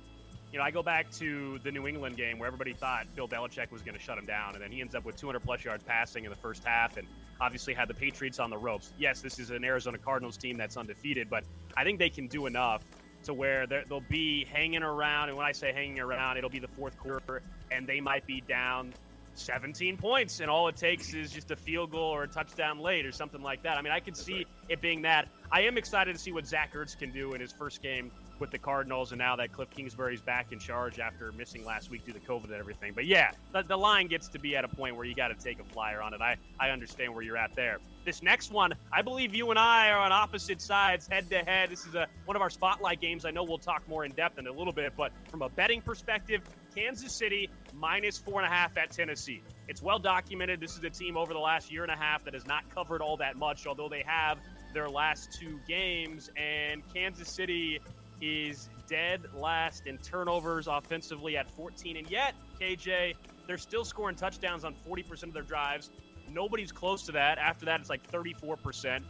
[0.53, 3.71] you know, I go back to the New England game where everybody thought Bill Belichick
[3.71, 5.85] was going to shut him down, and then he ends up with 200 plus yards
[5.85, 7.07] passing in the first half, and
[7.41, 8.93] obviously had the Patriots on the ropes.
[8.99, 11.45] Yes, this is an Arizona Cardinals team that's undefeated, but
[11.77, 12.83] I think they can do enough
[13.25, 15.29] to where they'll be hanging around.
[15.29, 18.43] And when I say hanging around, it'll be the fourth quarter, and they might be
[18.43, 18.93] down
[19.39, 23.07] 17 points, and all it takes is just a field goal or a touchdown late
[23.07, 23.77] or something like that.
[23.79, 25.29] I mean, I could see it being that.
[25.53, 28.51] I am excited to see what Zach Ertz can do in his first game with
[28.51, 32.13] the Cardinals, and now that Cliff Kingsbury's back in charge after missing last week due
[32.13, 32.93] to COVID and everything.
[32.95, 35.35] But yeah, the, the line gets to be at a point where you got to
[35.35, 36.21] take a flyer on it.
[36.21, 37.79] I, I understand where you're at there.
[38.05, 41.71] This next one, I believe you and I are on opposite sides, head to head.
[41.71, 43.25] This is a one of our spotlight games.
[43.25, 45.81] I know we'll talk more in depth in a little bit, but from a betting
[45.81, 46.43] perspective,
[46.75, 49.41] Kansas City minus four and a half at Tennessee.
[49.69, 50.61] It's well documented.
[50.61, 53.01] This is a team over the last year and a half that has not covered
[53.01, 54.39] all that much, although they have
[54.75, 56.31] their last two games.
[56.37, 57.81] And Kansas City
[58.21, 61.97] is dead last in turnovers offensively at 14.
[61.97, 63.15] And yet, KJ,
[63.47, 65.91] they're still scoring touchdowns on 40% of their drives.
[66.33, 67.39] Nobody's close to that.
[67.39, 69.03] After that, it's like 34%.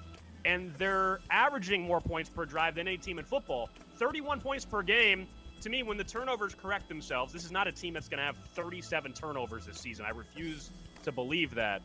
[0.44, 3.70] And they're averaging more points per drive than any team in football.
[3.96, 5.26] 31 points per game.
[5.62, 8.24] To me, when the turnovers correct themselves, this is not a team that's going to
[8.24, 10.04] have 37 turnovers this season.
[10.04, 10.70] I refuse
[11.04, 11.80] to believe that.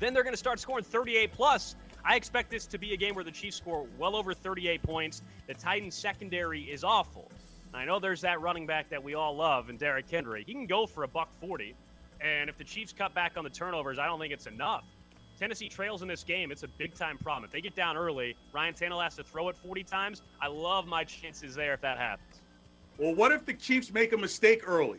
[0.00, 3.14] Then they're going to start scoring 38 plus I expect this to be a game
[3.14, 5.22] where the Chiefs score well over 38 points.
[5.46, 7.30] The Titans secondary is awful.
[7.74, 10.42] I know there's that running back that we all love, and Derrick Henry.
[10.46, 11.74] He can go for a buck 40.
[12.20, 14.84] And if the Chiefs cut back on the turnovers, I don't think it's enough.
[15.38, 16.50] Tennessee trails in this game.
[16.50, 17.44] It's a big time problem.
[17.44, 20.22] If they get down early, Ryan Tannehill has to throw it 40 times.
[20.40, 22.42] I love my chances there if that happens.
[22.98, 24.98] Well, what if the Chiefs make a mistake early,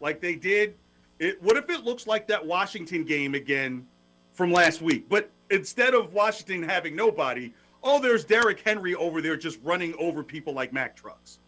[0.00, 0.74] like they did?
[1.18, 3.86] It, what if it looks like that Washington game again
[4.32, 5.06] from last week?
[5.08, 10.24] But instead of Washington having nobody, oh, there's Derrick Henry over there just running over
[10.24, 11.38] people like Mack trucks.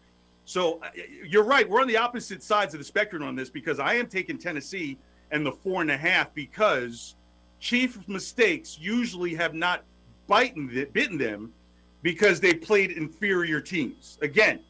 [0.47, 0.87] So uh,
[1.25, 1.69] you're right.
[1.69, 4.97] We're on the opposite sides of the spectrum on this because I am taking Tennessee
[5.31, 7.15] and the four and a half because
[7.59, 9.83] chief mistakes usually have not
[10.29, 11.51] bitten bitten them
[12.01, 14.17] because they played inferior teams.
[14.21, 14.61] Again,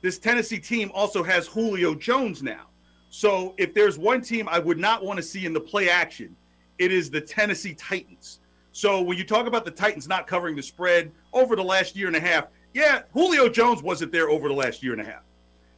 [0.00, 2.68] this Tennessee team also has Julio Jones now.
[3.10, 6.34] So if there's one team I would not want to see in the play action,
[6.78, 8.40] it is the Tennessee Titans.
[8.72, 12.06] So when you talk about the Titans not covering the spread over the last year
[12.06, 15.22] and a half, yeah, Julio Jones wasn't there over the last year and a half.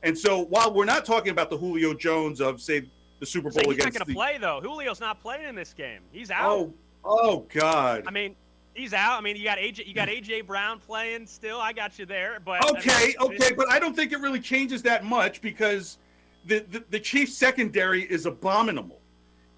[0.02, 3.62] And so while we're not talking about the Julio Jones of say the Super Bowl
[3.64, 4.60] so he's not going to play though.
[4.62, 6.00] Julio's not playing in this game.
[6.10, 6.50] He's out.
[6.50, 6.74] Oh,
[7.04, 8.04] oh God.
[8.06, 8.34] I mean,
[8.74, 9.18] he's out.
[9.18, 11.60] I mean, you got AJ, you got AJ Brown playing still.
[11.60, 15.04] I got you there, but okay, okay, but I don't think it really changes that
[15.04, 15.98] much because
[16.46, 19.00] the the, the Chiefs secondary is abominable.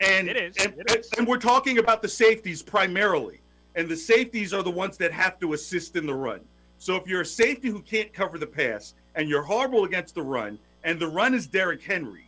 [0.01, 0.57] And, it is.
[0.57, 1.11] And, it is.
[1.17, 3.41] and we're talking about the safeties primarily.
[3.77, 6.41] And the safeties are the ones that have to assist in the run.
[6.83, 10.23] So if you're a safety who can't cover the pass and you're horrible against the
[10.23, 12.27] run, and the run is Derrick Henry,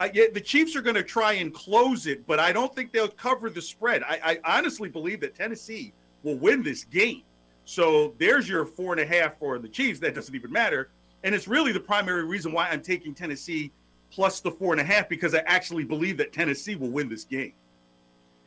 [0.00, 2.90] uh, yeah, the Chiefs are going to try and close it, but I don't think
[2.90, 4.02] they'll cover the spread.
[4.04, 7.20] I, I honestly believe that Tennessee will win this game.
[7.66, 10.00] So there's your four and a half for the Chiefs.
[10.00, 10.88] That doesn't even matter.
[11.22, 13.72] And it's really the primary reason why I'm taking Tennessee
[14.10, 17.24] plus the four and a half because I actually believe that Tennessee will win this
[17.24, 17.52] game.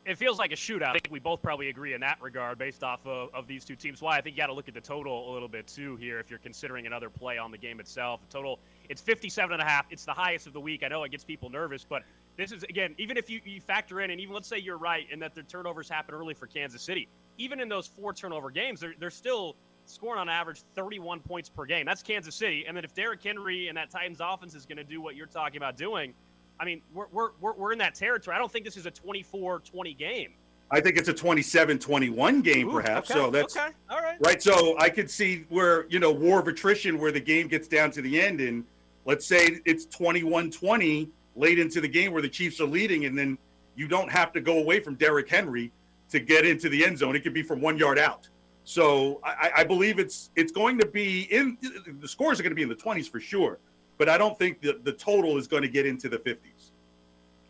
[0.05, 0.89] It feels like a shootout.
[0.89, 3.75] I think we both probably agree in that regard based off of, of these two
[3.75, 4.03] teams.
[4.03, 6.19] Why I think you got to look at the total a little bit too here
[6.19, 8.21] if you're considering another play on the game itself.
[8.21, 9.87] The total, it's 57 and a half.
[9.89, 10.83] It's the highest of the week.
[10.83, 12.03] I know it gets people nervous, but
[12.37, 15.07] this is, again, even if you, you factor in, and even let's say you're right
[15.11, 17.07] in that the turnovers happen early for Kansas City,
[17.39, 21.65] even in those four turnover games, they're, they're still scoring on average 31 points per
[21.65, 21.85] game.
[21.85, 22.65] That's Kansas City.
[22.67, 25.25] And then if Derrick Henry and that Titans offense is going to do what you're
[25.25, 26.13] talking about doing,
[26.59, 28.35] I mean, we're, we're, we're, we're in that territory.
[28.35, 30.33] I don't think this is a 24 20 game.
[30.71, 33.11] I think it's a 27 21 game, Ooh, perhaps.
[33.11, 33.69] Okay, so that's okay.
[33.89, 34.17] All right.
[34.25, 34.41] right.
[34.41, 37.91] So I could see where, you know, war of attrition, where the game gets down
[37.91, 38.41] to the end.
[38.41, 38.63] And
[39.05, 43.17] let's say it's 21 20 late into the game where the Chiefs are leading, and
[43.17, 43.37] then
[43.75, 45.71] you don't have to go away from Derrick Henry
[46.09, 47.15] to get into the end zone.
[47.15, 48.27] It could be from one yard out.
[48.63, 51.57] So I, I believe it's it's going to be in
[52.01, 53.59] the scores are going to be in the 20s for sure,
[53.97, 56.71] but I don't think the, the total is going to get into the 50s.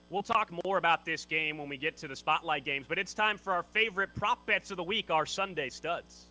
[0.10, 3.14] We'll talk more about this game when we get to the spotlight games, but it's
[3.14, 6.28] time for our favorite prop bets of the week, our Sunday studs.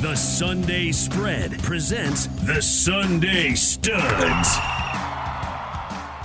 [0.00, 4.48] The Sunday Spread presents the Sunday Studs.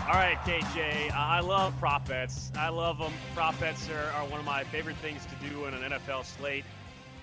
[0.07, 2.51] All right, KJ, I love prop bets.
[2.57, 3.11] I love them.
[3.35, 6.63] Prop bets are, are one of my favorite things to do in an NFL slate.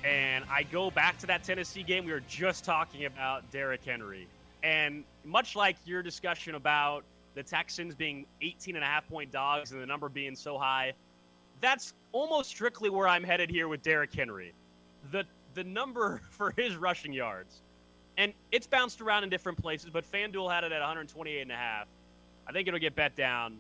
[0.05, 4.29] And I go back to that Tennessee game we were just talking about, Derrick Henry.
[4.65, 9.73] And much like your discussion about the Texans being 18 and a half point dogs
[9.73, 10.95] and the number being so high.
[11.61, 14.55] That's almost strictly where I'm headed here with Derrick Henry.
[15.13, 17.61] The the number for his rushing yards.
[18.17, 21.57] And it's bounced around in different places, but FanDuel had it at 128 and a
[21.57, 21.89] half.
[22.47, 23.59] I think it'll get bet down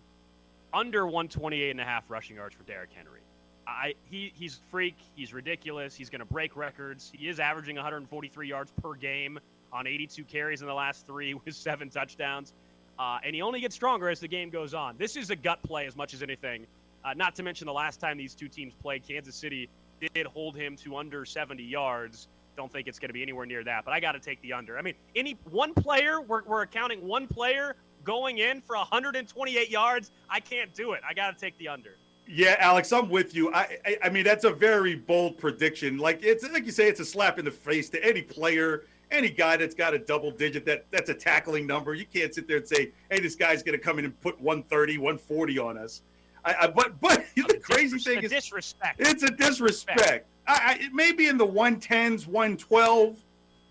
[0.72, 3.20] under 128 and a half rushing yards for Derrick Henry.
[3.66, 7.12] I he he's freak, he's ridiculous, he's going to break records.
[7.14, 9.38] He is averaging 143 yards per game
[9.74, 12.54] on 82 carries in the last 3 with 7 touchdowns.
[12.98, 14.94] Uh, and he only gets stronger as the game goes on.
[14.96, 16.64] This is a gut play as much as anything.
[17.04, 19.68] Uh, not to mention the last time these two teams played, Kansas City
[20.14, 22.28] did hold him to under 70 yards.
[22.56, 24.52] Don't think it's going to be anywhere near that, but I got to take the
[24.52, 24.78] under.
[24.78, 30.12] I mean, any one player, we're, we're accounting one player going in for 128 yards.
[30.30, 31.00] I can't do it.
[31.08, 31.96] I got to take the under.
[32.26, 33.52] Yeah, Alex, I'm with you.
[33.52, 35.98] I, I, I mean that's a very bold prediction.
[35.98, 38.84] Like it's like you say, it's a slap in the face to any player
[39.14, 42.46] any guy that's got a double digit that that's a tackling number you can't sit
[42.46, 45.79] there and say hey this guy's going to come in and put 130 140 on
[45.79, 46.03] us.
[46.44, 49.00] I, I, but but the crazy thing is disrespect.
[49.00, 50.27] It's a disrespect.
[50.46, 53.16] I, it may be in the 110s 112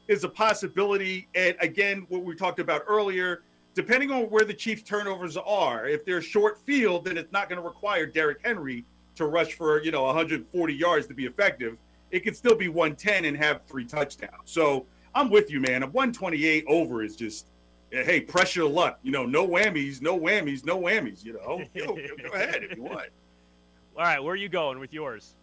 [0.08, 1.28] is a possibility.
[1.36, 3.44] And again what we talked about earlier
[3.76, 7.62] depending on where the chiefs turnovers are if they're short field then it's not going
[7.62, 11.78] to require Derrick Henry to rush for you know 140 yards to be effective.
[12.12, 14.46] It could still be 110 and have three touchdowns.
[14.46, 15.84] So I'm with you, man.
[15.84, 17.48] A 128 over is just,
[17.92, 19.00] hey, Press Your Luck.
[19.04, 21.24] You know, no whammies, no whammies, no whammies.
[21.24, 23.10] You know, Yo, go ahead if you want.
[23.96, 25.36] All right, where are you going with yours?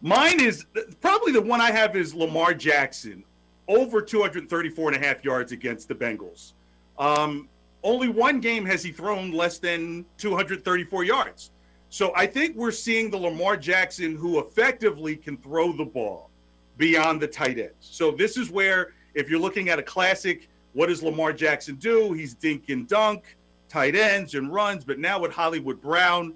[0.00, 0.64] Mine is
[1.00, 3.24] probably the one I have is Lamar Jackson
[3.66, 6.52] over 234 and a half yards against the Bengals.
[6.98, 7.48] Um,
[7.82, 11.50] only one game has he thrown less than 234 yards.
[11.90, 16.30] So I think we're seeing the Lamar Jackson who effectively can throw the ball
[16.76, 17.74] beyond the tight ends.
[17.80, 22.12] So this is where if you're looking at a classic, what does Lamar Jackson do?
[22.12, 23.36] He's dink and dunk,
[23.68, 24.84] tight ends and runs.
[24.84, 26.34] But now with Hollywood Brown,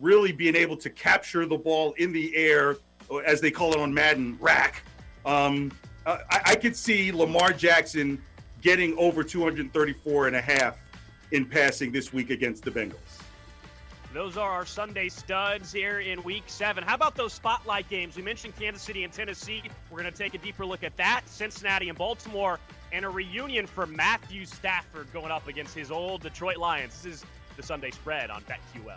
[0.00, 2.76] really being able to capture the ball in the air,
[3.24, 4.82] as they call it on Madden, rack.
[5.24, 5.70] Um,
[6.04, 8.20] I, I could see Lamar Jackson
[8.60, 10.78] getting over 234 and a half
[11.30, 13.15] in passing this week against the Bengals.
[14.16, 16.82] Those are our Sunday studs here in week seven.
[16.82, 18.16] How about those spotlight games?
[18.16, 19.62] We mentioned Kansas City and Tennessee.
[19.90, 21.20] We're going to take a deeper look at that.
[21.26, 22.58] Cincinnati and Baltimore,
[22.92, 27.02] and a reunion for Matthew Stafford going up against his old Detroit Lions.
[27.02, 27.24] This is
[27.58, 28.96] the Sunday spread on BetQL.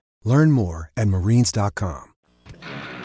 [0.23, 2.09] Learn more at marines.com.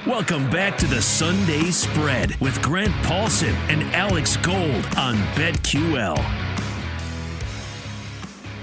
[0.06, 6.16] Welcome back to the Sunday Spread with Grant Paulsen and Alex Gold on BetQL.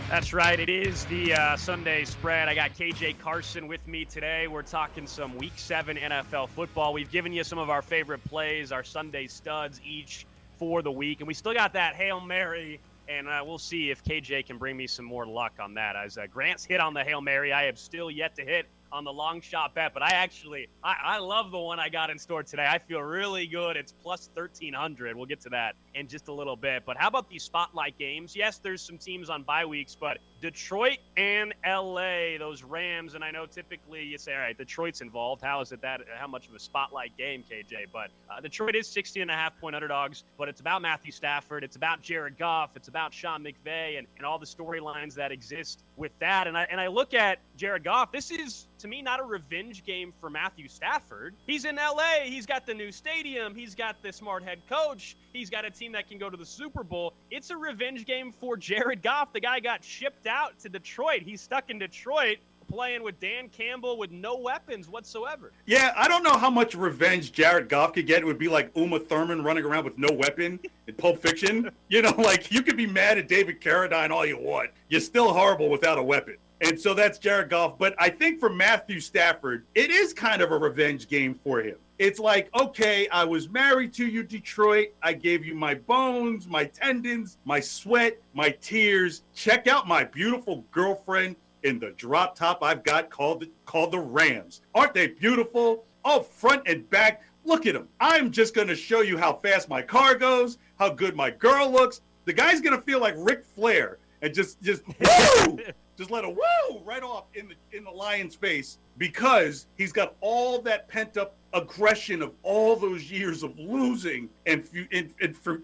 [0.09, 0.59] That's right.
[0.59, 2.47] It is the uh, Sunday spread.
[2.47, 4.47] I got KJ Carson with me today.
[4.47, 6.93] We're talking some Week 7 NFL football.
[6.93, 10.25] We've given you some of our favorite plays, our Sunday studs each
[10.59, 11.19] for the week.
[11.19, 14.77] And we still got that Hail Mary and uh, we'll see if KJ can bring
[14.77, 15.95] me some more luck on that.
[15.95, 19.03] As uh, Grant's hit on the Hail Mary, I have still yet to hit on
[19.03, 22.19] the long shot bet, but I actually I, I love the one I got in
[22.19, 22.67] store today.
[22.69, 23.75] I feel really good.
[23.75, 25.15] It's plus 1300.
[25.15, 26.83] We'll get to that in just a little bit.
[26.85, 28.35] But how about these spotlight games?
[28.35, 33.31] Yes, there's some teams on bye weeks, but Detroit and LA, those Rams, and I
[33.31, 35.41] know typically you say, all right, Detroit's involved.
[35.41, 37.85] How is it that how much of a spotlight game, KJ?
[37.93, 41.63] But uh, Detroit is 16 and a half point underdogs, but it's about Matthew Stafford,
[41.63, 45.81] it's about Jared Goff, it's about Sean McVay, and, and all the storylines that exist
[45.95, 46.45] with that.
[46.45, 48.11] And I and I look at Jared Goff.
[48.11, 51.35] This is to me not a revenge game for Matthew Stafford.
[51.47, 52.25] He's in LA.
[52.25, 53.55] He's got the new stadium.
[53.55, 55.15] He's got the smart head coach.
[55.31, 57.13] He's got a team that can go to the Super Bowl.
[57.31, 59.31] It's a revenge game for Jared Goff.
[59.31, 61.21] The guy got shipped out to Detroit.
[61.23, 65.51] He's stuck in Detroit playing with Dan Campbell with no weapons whatsoever.
[65.65, 68.21] Yeah, I don't know how much revenge Jared Goff could get.
[68.21, 71.69] It would be like Uma Thurman running around with no weapon in Pulp Fiction.
[71.89, 74.71] You know, like you could be mad at David Carradine all you want.
[74.89, 76.37] You're still horrible without a weapon.
[76.61, 77.77] And so that's Jared Goff.
[77.77, 81.75] But I think for Matthew Stafford, it is kind of a revenge game for him.
[81.99, 84.89] It's like, okay, I was married to you, Detroit.
[85.01, 89.23] I gave you my bones, my tendons, my sweat, my tears.
[89.35, 93.99] Check out my beautiful girlfriend in the drop top I've got called the, called the
[93.99, 94.61] Rams.
[94.75, 95.85] Aren't they beautiful?
[96.03, 97.23] Oh, front and back.
[97.45, 97.87] Look at them.
[97.99, 101.71] I'm just going to show you how fast my car goes, how good my girl
[101.71, 102.01] looks.
[102.25, 104.83] The guy's going to feel like Ric Flair and just just
[105.47, 105.59] woo,
[105.97, 110.15] just let a woo right off in the in the lion's face because he's got
[110.21, 114.67] all that pent up aggression of all those years of losing and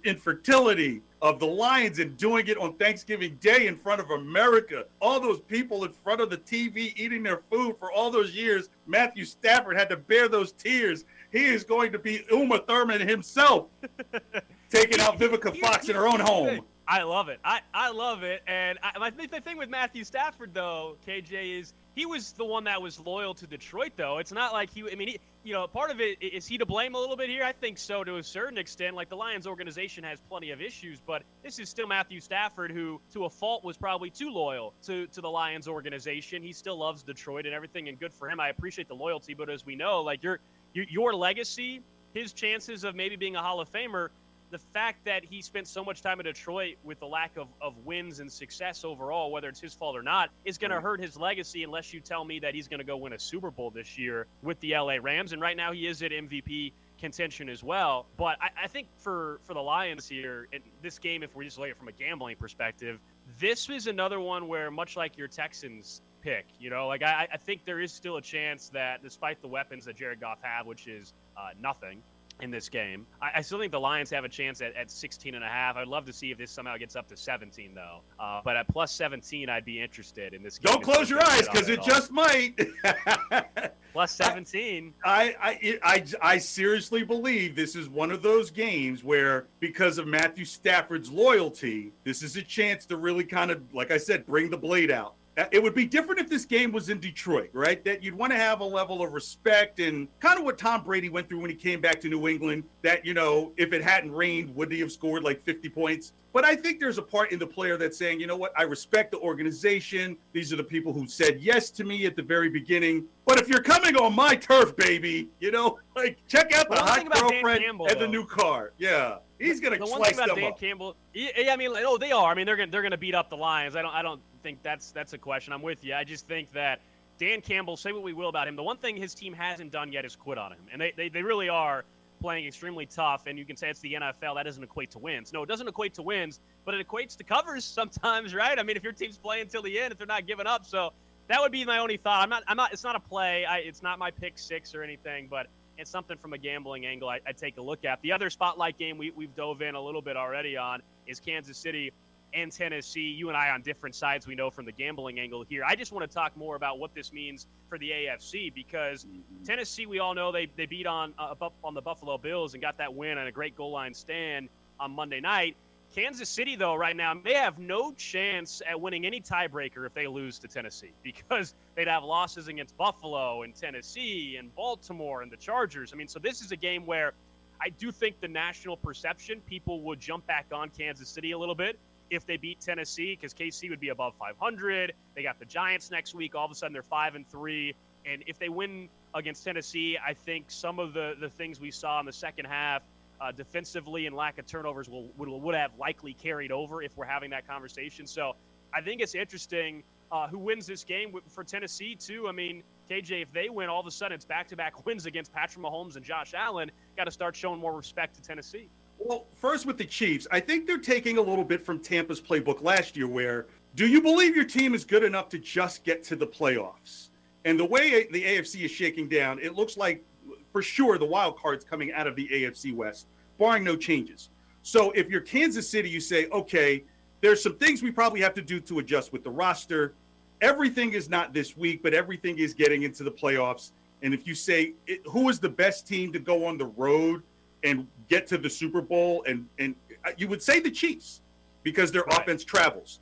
[0.03, 4.85] infertility of the Lions and doing it on Thanksgiving Day in front of America.
[5.01, 8.69] All those people in front of the TV eating their food for all those years.
[8.87, 11.05] Matthew Stafford had to bear those tears.
[11.31, 13.67] He is going to be Uma Thurman himself,
[14.69, 16.61] taking out Vivica Fox in her own home.
[16.89, 17.39] I love it.
[17.45, 18.41] I, I love it.
[18.47, 22.63] And I, think the thing with Matthew Stafford, though, KJ, is he was the one
[22.63, 24.17] that was loyal to Detroit, though.
[24.17, 26.65] It's not like he, I mean, he, you know, part of it is he to
[26.65, 27.43] blame a little bit here?
[27.43, 28.95] I think so to a certain extent.
[28.95, 32.99] Like the Lions organization has plenty of issues, but this is still Matthew Stafford, who
[33.13, 36.41] to a fault was probably too loyal to, to the Lions organization.
[36.41, 38.39] He still loves Detroit and everything, and good for him.
[38.39, 40.39] I appreciate the loyalty, but as we know, like your,
[40.73, 41.83] your, your legacy,
[42.15, 44.09] his chances of maybe being a Hall of Famer
[44.51, 47.77] the fact that he spent so much time in Detroit with the lack of, of
[47.85, 51.17] wins and success overall, whether it's his fault or not, is going to hurt his
[51.17, 53.97] legacy unless you tell me that he's going to go win a Super Bowl this
[53.97, 55.33] year with the LA Rams.
[55.33, 58.05] And right now he is at MVP contention as well.
[58.17, 61.57] But I, I think for, for the Lions here, in this game, if we're just
[61.57, 62.99] looking from a gambling perspective,
[63.39, 67.37] this is another one where, much like your Texans pick, you know, like I, I
[67.37, 70.87] think there is still a chance that despite the weapons that Jared Goff have, which
[70.87, 72.01] is uh, nothing,
[72.41, 73.05] in this game.
[73.21, 75.75] I, I, still think the Lions have a chance at, at 16 and a half.
[75.75, 77.99] I'd love to see if this somehow gets up to 17 though.
[78.19, 80.71] Uh, but at plus 17, I'd be interested in this game.
[80.71, 82.59] Don't close your eyes because it, it just might.
[83.93, 84.93] plus 17.
[85.03, 90.07] I, I, I, I seriously believe this is one of those games where because of
[90.07, 94.49] Matthew Stafford's loyalty, this is a chance to really kind of, like I said, bring
[94.49, 95.15] the blade out.
[95.39, 97.83] Uh, it would be different if this game was in Detroit, right?
[97.85, 101.07] That you'd want to have a level of respect and kind of what Tom Brady
[101.07, 102.65] went through when he came back to New England.
[102.81, 106.11] That, you know, if it hadn't rained, would he have scored like 50 points?
[106.33, 108.63] But I think there's a part in the player that's saying, you know what, I
[108.63, 110.17] respect the organization.
[110.33, 113.05] These are the people who said yes to me at the very beginning.
[113.25, 116.85] But if you're coming on my turf, baby, you know, like check out the well,
[116.85, 118.05] hot girlfriend Campbell, and though.
[118.05, 118.73] the new car.
[118.77, 119.17] Yeah.
[119.39, 120.59] He's gonna the one thing about Dan up.
[120.59, 122.29] Campbell, yeah, I mean, oh, they are.
[122.29, 123.75] I mean, they're gonna they're gonna beat up the Lions.
[123.75, 125.53] I don't I don't think that's that's a question.
[125.53, 125.93] I'm with you.
[125.93, 126.81] I just think that
[127.17, 129.91] Dan Campbell, say what we will about him, the one thing his team hasn't done
[129.91, 131.83] yet is quit on him, and they they, they really are
[132.21, 133.23] playing extremely tough.
[133.27, 134.35] And you can say it's the NFL.
[134.35, 135.31] That doesn't equate to wins.
[135.33, 138.57] No, it doesn't equate to wins, but it equates to covers sometimes, right?
[138.57, 140.93] I mean, if your team's playing till the end, if they're not giving up, so
[141.27, 142.21] that would be my only thought.
[142.23, 142.43] I'm not.
[142.47, 142.73] I'm not.
[142.73, 143.45] It's not a play.
[143.45, 147.07] I, it's not my pick six or anything, but it's something from a gambling angle
[147.07, 148.01] I, I take a look at.
[148.01, 151.57] The other spotlight game we, we've dove in a little bit already on is Kansas
[151.57, 151.93] City
[152.33, 153.01] and Tennessee.
[153.01, 155.63] You and I on different sides, we know from the gambling angle here.
[155.65, 159.43] I just want to talk more about what this means for the AFC because mm-hmm.
[159.43, 162.77] Tennessee, we all know they, they beat on uh, on the Buffalo Bills and got
[162.77, 164.49] that win on a great goal line stand
[164.79, 165.55] on Monday night.
[165.93, 170.05] Kansas City, though, right now, they have no chance at winning any tiebreaker if they
[170.05, 175.37] lose to Tennessee because they'd have losses against Buffalo and Tennessee and Baltimore and the
[175.37, 175.91] Chargers.
[175.91, 177.13] I mean, so this is a game where
[177.61, 181.55] I do think the national perception, people would jump back on Kansas City a little
[181.55, 181.77] bit
[182.09, 184.93] if they beat Tennessee because KC would be above 500.
[185.15, 186.35] They got the Giants next week.
[186.35, 187.73] All of a sudden, they're 5 and 3.
[188.05, 191.99] And if they win against Tennessee, I think some of the, the things we saw
[191.99, 192.83] in the second half–
[193.21, 197.05] uh, defensively and lack of turnovers will, would, would have likely carried over if we're
[197.05, 198.07] having that conversation.
[198.07, 198.35] So
[198.73, 202.27] I think it's interesting uh, who wins this game for Tennessee, too.
[202.27, 205.05] I mean, KJ, if they win, all of a sudden it's back to back wins
[205.05, 206.71] against Patrick Mahomes and Josh Allen.
[206.97, 208.69] Got to start showing more respect to Tennessee.
[208.99, 212.61] Well, first with the Chiefs, I think they're taking a little bit from Tampa's playbook
[212.61, 216.15] last year, where Do you believe your team is good enough to just get to
[216.15, 217.09] the playoffs?
[217.45, 220.03] And the way the AFC is shaking down, it looks like
[220.51, 224.29] for sure the wild card's coming out of the AFC West, barring no changes.
[224.63, 226.83] So if you're Kansas City, you say, okay,
[227.21, 229.93] there's some things we probably have to do to adjust with the roster.
[230.41, 233.71] Everything is not this week, but everything is getting into the playoffs.
[234.01, 234.73] And if you say
[235.05, 237.23] who is the best team to go on the road
[237.63, 241.21] and get to the Super Bowl, and and uh, you would say the Chiefs
[241.63, 242.21] because their right.
[242.21, 242.99] offense travels.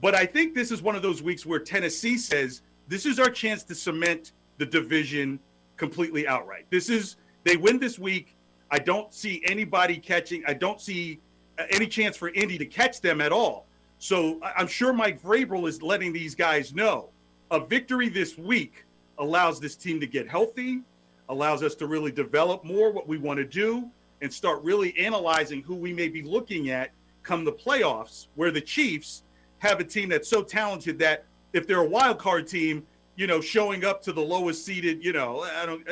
[0.00, 3.30] But I think this is one of those weeks where Tennessee says this is our
[3.30, 5.38] chance to cement the division
[5.76, 6.66] completely outright.
[6.70, 8.36] This is they win this week.
[8.70, 10.42] I don't see anybody catching.
[10.46, 11.20] I don't see
[11.58, 13.66] uh, any chance for Indy to catch them at all.
[13.98, 17.10] So I'm sure Mike Vrabel is letting these guys know
[17.50, 18.84] a victory this week
[19.18, 20.80] allows this team to get healthy,
[21.28, 23.90] allows us to really develop more what we want to do,
[24.22, 26.92] and start really analyzing who we may be looking at
[27.22, 29.22] come the playoffs, where the Chiefs
[29.58, 33.40] have a team that's so talented that if they're a wild card team, you know,
[33.40, 35.84] showing up to the lowest seeded, you know, I don't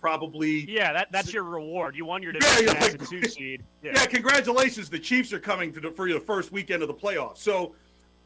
[0.00, 0.70] probably.
[0.70, 1.96] Yeah, that, that's your reward.
[1.96, 3.64] You won your division yeah, a two seed.
[3.82, 3.92] Yeah.
[3.94, 4.06] yeah.
[4.06, 4.88] congratulations.
[4.88, 7.38] The Chiefs are coming to the, for the first weekend of the playoffs.
[7.38, 7.74] So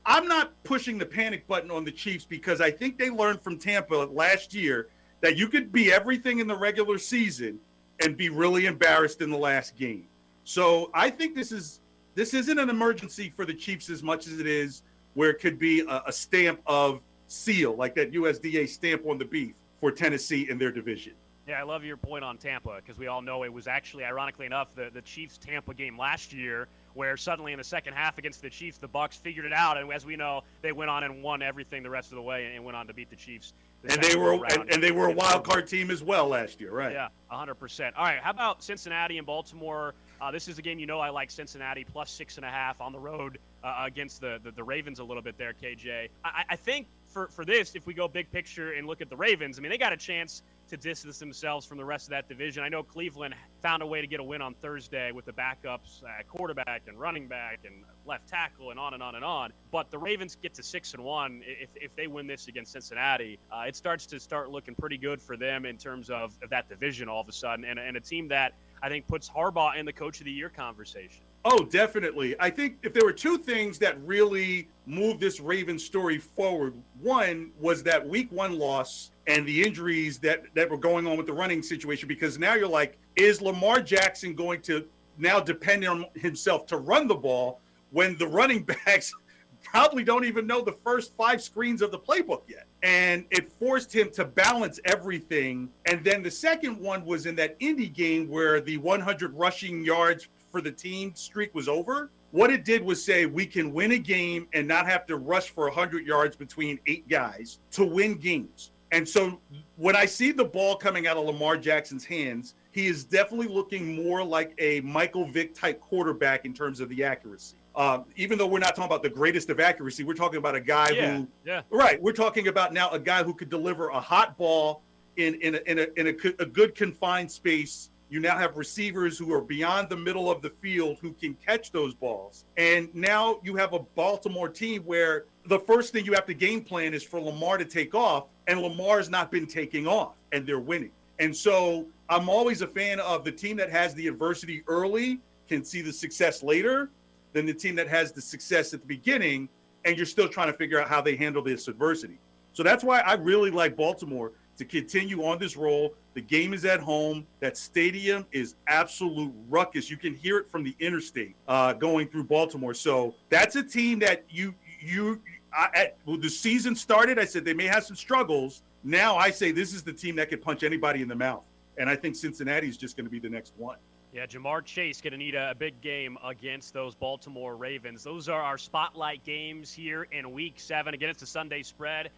[0.07, 3.59] I'm not pushing the panic button on the Chiefs because I think they learned from
[3.59, 4.89] Tampa last year
[5.21, 7.59] that you could be everything in the regular season
[8.01, 10.07] and be really embarrassed in the last game.
[10.45, 11.81] So I think this is
[12.15, 14.83] this isn't an emergency for the Chiefs as much as it is
[15.15, 19.25] where it could be a, a stamp of seal, like that USDA stamp on the
[19.25, 21.15] beef for Tennessee in their division.
[21.47, 24.47] Yeah, I love your point on Tampa because we all know it was actually, ironically
[24.47, 28.43] enough, the, the Chiefs Tampa game last year where suddenly in the second half against
[28.43, 31.23] the Chiefs, the Bucs figured it out, and as we know, they went on and
[31.23, 33.53] won everything the rest of the way and went on to beat the Chiefs.
[33.89, 36.71] And they were and, and, they were a wild card team as well last year,
[36.71, 36.93] right?
[36.93, 37.93] Yeah, 100%.
[37.97, 39.95] All right, how about Cincinnati and Baltimore?
[40.21, 42.83] Uh, this is a game you know I like Cincinnati plus six and a half
[42.83, 46.09] on the road uh, against the, the, the Ravens a little bit there, KJ.
[46.23, 49.17] I, I think for for this, if we go big picture and look at the
[49.17, 52.29] Ravens, I mean they got a chance to distance themselves from the rest of that
[52.29, 52.63] division.
[52.63, 56.03] I know Cleveland found a way to get a win on Thursday with the backups
[56.19, 59.53] at quarterback and running back and left tackle and on and on and on.
[59.73, 63.39] But the Ravens get to six and one if, if they win this against Cincinnati.
[63.53, 66.69] Uh, it starts to start looking pretty good for them in terms of, of that
[66.69, 69.85] division all of a sudden, and, and a team that I think puts Harbaugh in
[69.85, 71.23] the Coach of the Year conversation.
[71.45, 72.37] Oh, definitely.
[72.39, 77.51] I think if there were two things that really moved this Ravens story forward, one
[77.59, 81.33] was that week one loss and the injuries that, that were going on with the
[81.33, 86.67] running situation, because now you're like, is Lamar Jackson going to now depend on himself
[86.67, 87.61] to run the ball
[87.91, 89.15] when the running backs
[89.63, 92.67] probably don't even know the first five screens of the playbook yet?
[92.83, 95.71] And it forced him to balance everything.
[95.87, 100.29] And then the second one was in that Indy game where the 100 rushing yards
[100.51, 102.11] for the team streak was over.
[102.33, 105.51] What it did was say we can win a game and not have to rush
[105.51, 108.73] for 100 yards between eight guys to win games.
[108.93, 109.41] And so
[109.77, 114.05] when I see the ball coming out of Lamar Jackson's hands, he is definitely looking
[114.05, 117.57] more like a Michael Vick type quarterback in terms of the accuracy.
[117.75, 120.61] Uh, even though we're not talking about the greatest of accuracy, we're talking about a
[120.61, 121.63] guy yeah, who, yeah.
[121.71, 122.03] right?
[122.03, 124.83] We're talking about now a guy who could deliver a hot ball
[125.17, 129.17] in in a, in a, in a, a good confined space you now have receivers
[129.17, 132.45] who are beyond the middle of the field who can catch those balls.
[132.57, 136.63] And now you have a Baltimore team where the first thing you have to game
[136.63, 140.59] plan is for Lamar to take off, and Lamar's not been taking off, and they're
[140.59, 140.91] winning.
[141.21, 145.65] And so I'm always a fan of the team that has the adversity early can
[145.65, 146.91] see the success later
[147.33, 149.49] than the team that has the success at the beginning,
[149.85, 152.19] and you're still trying to figure out how they handle this adversity.
[152.53, 155.95] So that's why I really like Baltimore to continue on this roll.
[156.15, 157.27] The game is at home.
[157.41, 159.89] That stadium is absolute ruckus.
[159.89, 162.75] You can hear it from the interstate uh, going through Baltimore.
[162.75, 165.21] So that's a team that you you
[165.53, 167.19] I, at well, the season started.
[167.19, 168.63] I said they may have some struggles.
[168.83, 171.47] Now I say this is the team that could punch anybody in the mouth,
[171.79, 173.79] and I think Cincinnati is just going to be the next one.
[174.13, 178.03] Yeah, Ja'Marr Chase going to need a, a, big game against those Baltimore Ravens.
[178.03, 180.95] Those are our spotlight games here in Week Seven.
[180.95, 182.11] Again, it's a Sunday spread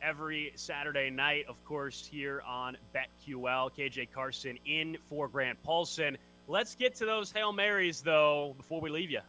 [0.00, 3.72] every Saturday night, of course, here on BetQL.
[3.76, 6.16] KJ Carson in for Grant Paulsen.
[6.46, 9.20] Let's get to those Hail Marys, though, before we leave you.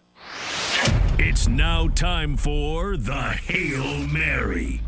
[1.17, 4.79] It's now time for the Hail Mary.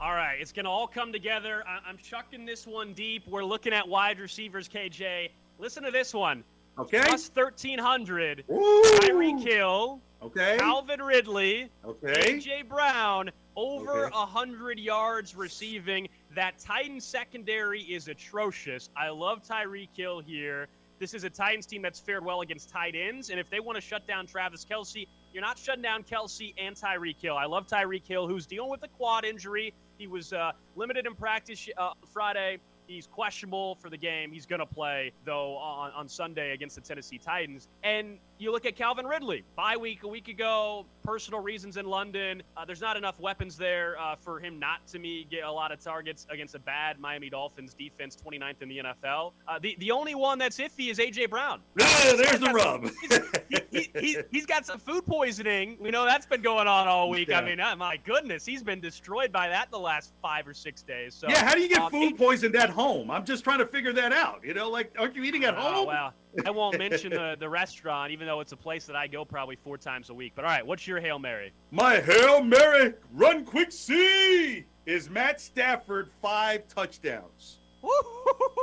[0.00, 1.64] All right, it's going to all come together.
[1.66, 3.26] I- am chucking this one deep.
[3.26, 5.30] We're looking at wide receivers, KJ.
[5.58, 6.44] Listen to this one.
[6.78, 7.02] Okay.
[7.04, 8.44] Plus 1,300.
[8.48, 10.00] Tyreek Hill.
[10.22, 10.56] Okay.
[10.58, 11.70] Calvin Ridley.
[11.84, 12.38] Okay.
[12.38, 14.14] AJ Brown over a okay.
[14.16, 16.08] hundred yards receiving.
[16.34, 18.90] That Titan secondary is atrocious.
[18.96, 20.66] I love Tyreek Hill here.
[20.98, 23.76] This is a Titans team that's fared well against tight ends, and if they want
[23.76, 27.36] to shut down Travis Kelce, You're not shutting down Kelce and Tyreek Hill.
[27.36, 29.74] I love Tyreek Hill, who's dealing with a quad injury.
[29.98, 32.58] He was uh, limited in practice uh, Friday.
[32.86, 34.30] He's questionable for the game.
[34.32, 37.68] He's going to play, though, on, on Sunday against the Tennessee Titans.
[37.82, 42.42] And you look at Calvin Ridley, bye week a week ago, personal reasons in London.
[42.56, 45.70] Uh, there's not enough weapons there uh, for him not to me get a lot
[45.70, 49.32] of targets against a bad Miami Dolphins defense, 29th in the NFL.
[49.46, 51.60] Uh, the the only one that's iffy is AJ Brown.
[52.04, 52.90] Yeah, there's the rub.
[53.70, 55.76] he, he, he, has got some food poisoning.
[55.80, 57.28] We know that's been going on all week.
[57.28, 57.38] Yeah.
[57.38, 60.82] I mean, oh, my goodness, he's been destroyed by that the last five or six
[60.82, 61.14] days.
[61.14, 63.10] So yeah, how do you get um, food poisoned at home?
[63.10, 64.40] I'm just trying to figure that out.
[64.44, 65.86] You know, like aren't you eating at oh, home?
[65.86, 66.12] well,
[66.44, 69.56] I won't mention the, the restaurant, even though it's a place that I go probably
[69.56, 70.32] four times a week.
[70.34, 71.52] But all right, what's your Hail Mary?
[71.70, 77.58] My Hail Mary, run quick see, is Matt Stafford five touchdowns.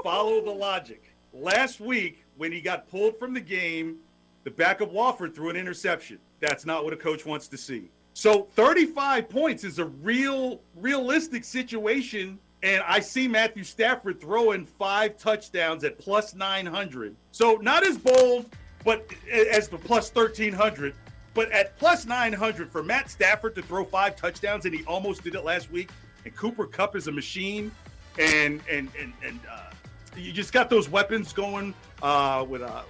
[0.03, 1.15] Follow the logic.
[1.33, 3.97] Last week, when he got pulled from the game,
[4.43, 6.19] the backup Wolford threw an interception.
[6.39, 7.89] That's not what a coach wants to see.
[8.13, 15.17] So 35 points is a real, realistic situation and I see Matthew Stafford throwing five
[15.17, 17.15] touchdowns at plus 900.
[17.31, 18.45] So not as bold,
[18.85, 20.93] but as the plus 1300.
[21.33, 25.33] But at plus 900 for Matt Stafford to throw five touchdowns, and he almost did
[25.35, 25.89] it last week.
[26.25, 27.71] And Cooper Kupp is a machine,
[28.19, 29.71] and and and and uh,
[30.15, 32.81] you just got those weapons going uh, with uh,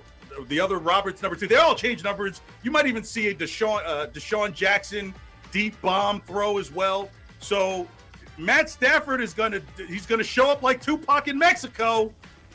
[0.48, 1.48] the other Roberts number two.
[1.48, 2.42] They all change numbers.
[2.64, 5.14] You might even see a Deshaun uh, DeSean Jackson
[5.52, 7.10] deep bomb throw as well.
[7.40, 7.88] So
[8.38, 12.14] Matt Stafford is going to he's going to show up like Tupac in Mexico.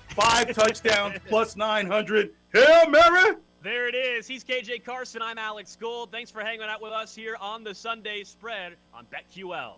[0.08, 2.30] Five touchdowns plus 900.
[2.52, 3.36] Hail Mary!
[3.62, 4.28] There it is.
[4.28, 5.22] He's KJ Carson.
[5.22, 6.12] I'm Alex Gold.
[6.12, 9.74] Thanks for hanging out with us here on the Sunday spread on BetQL.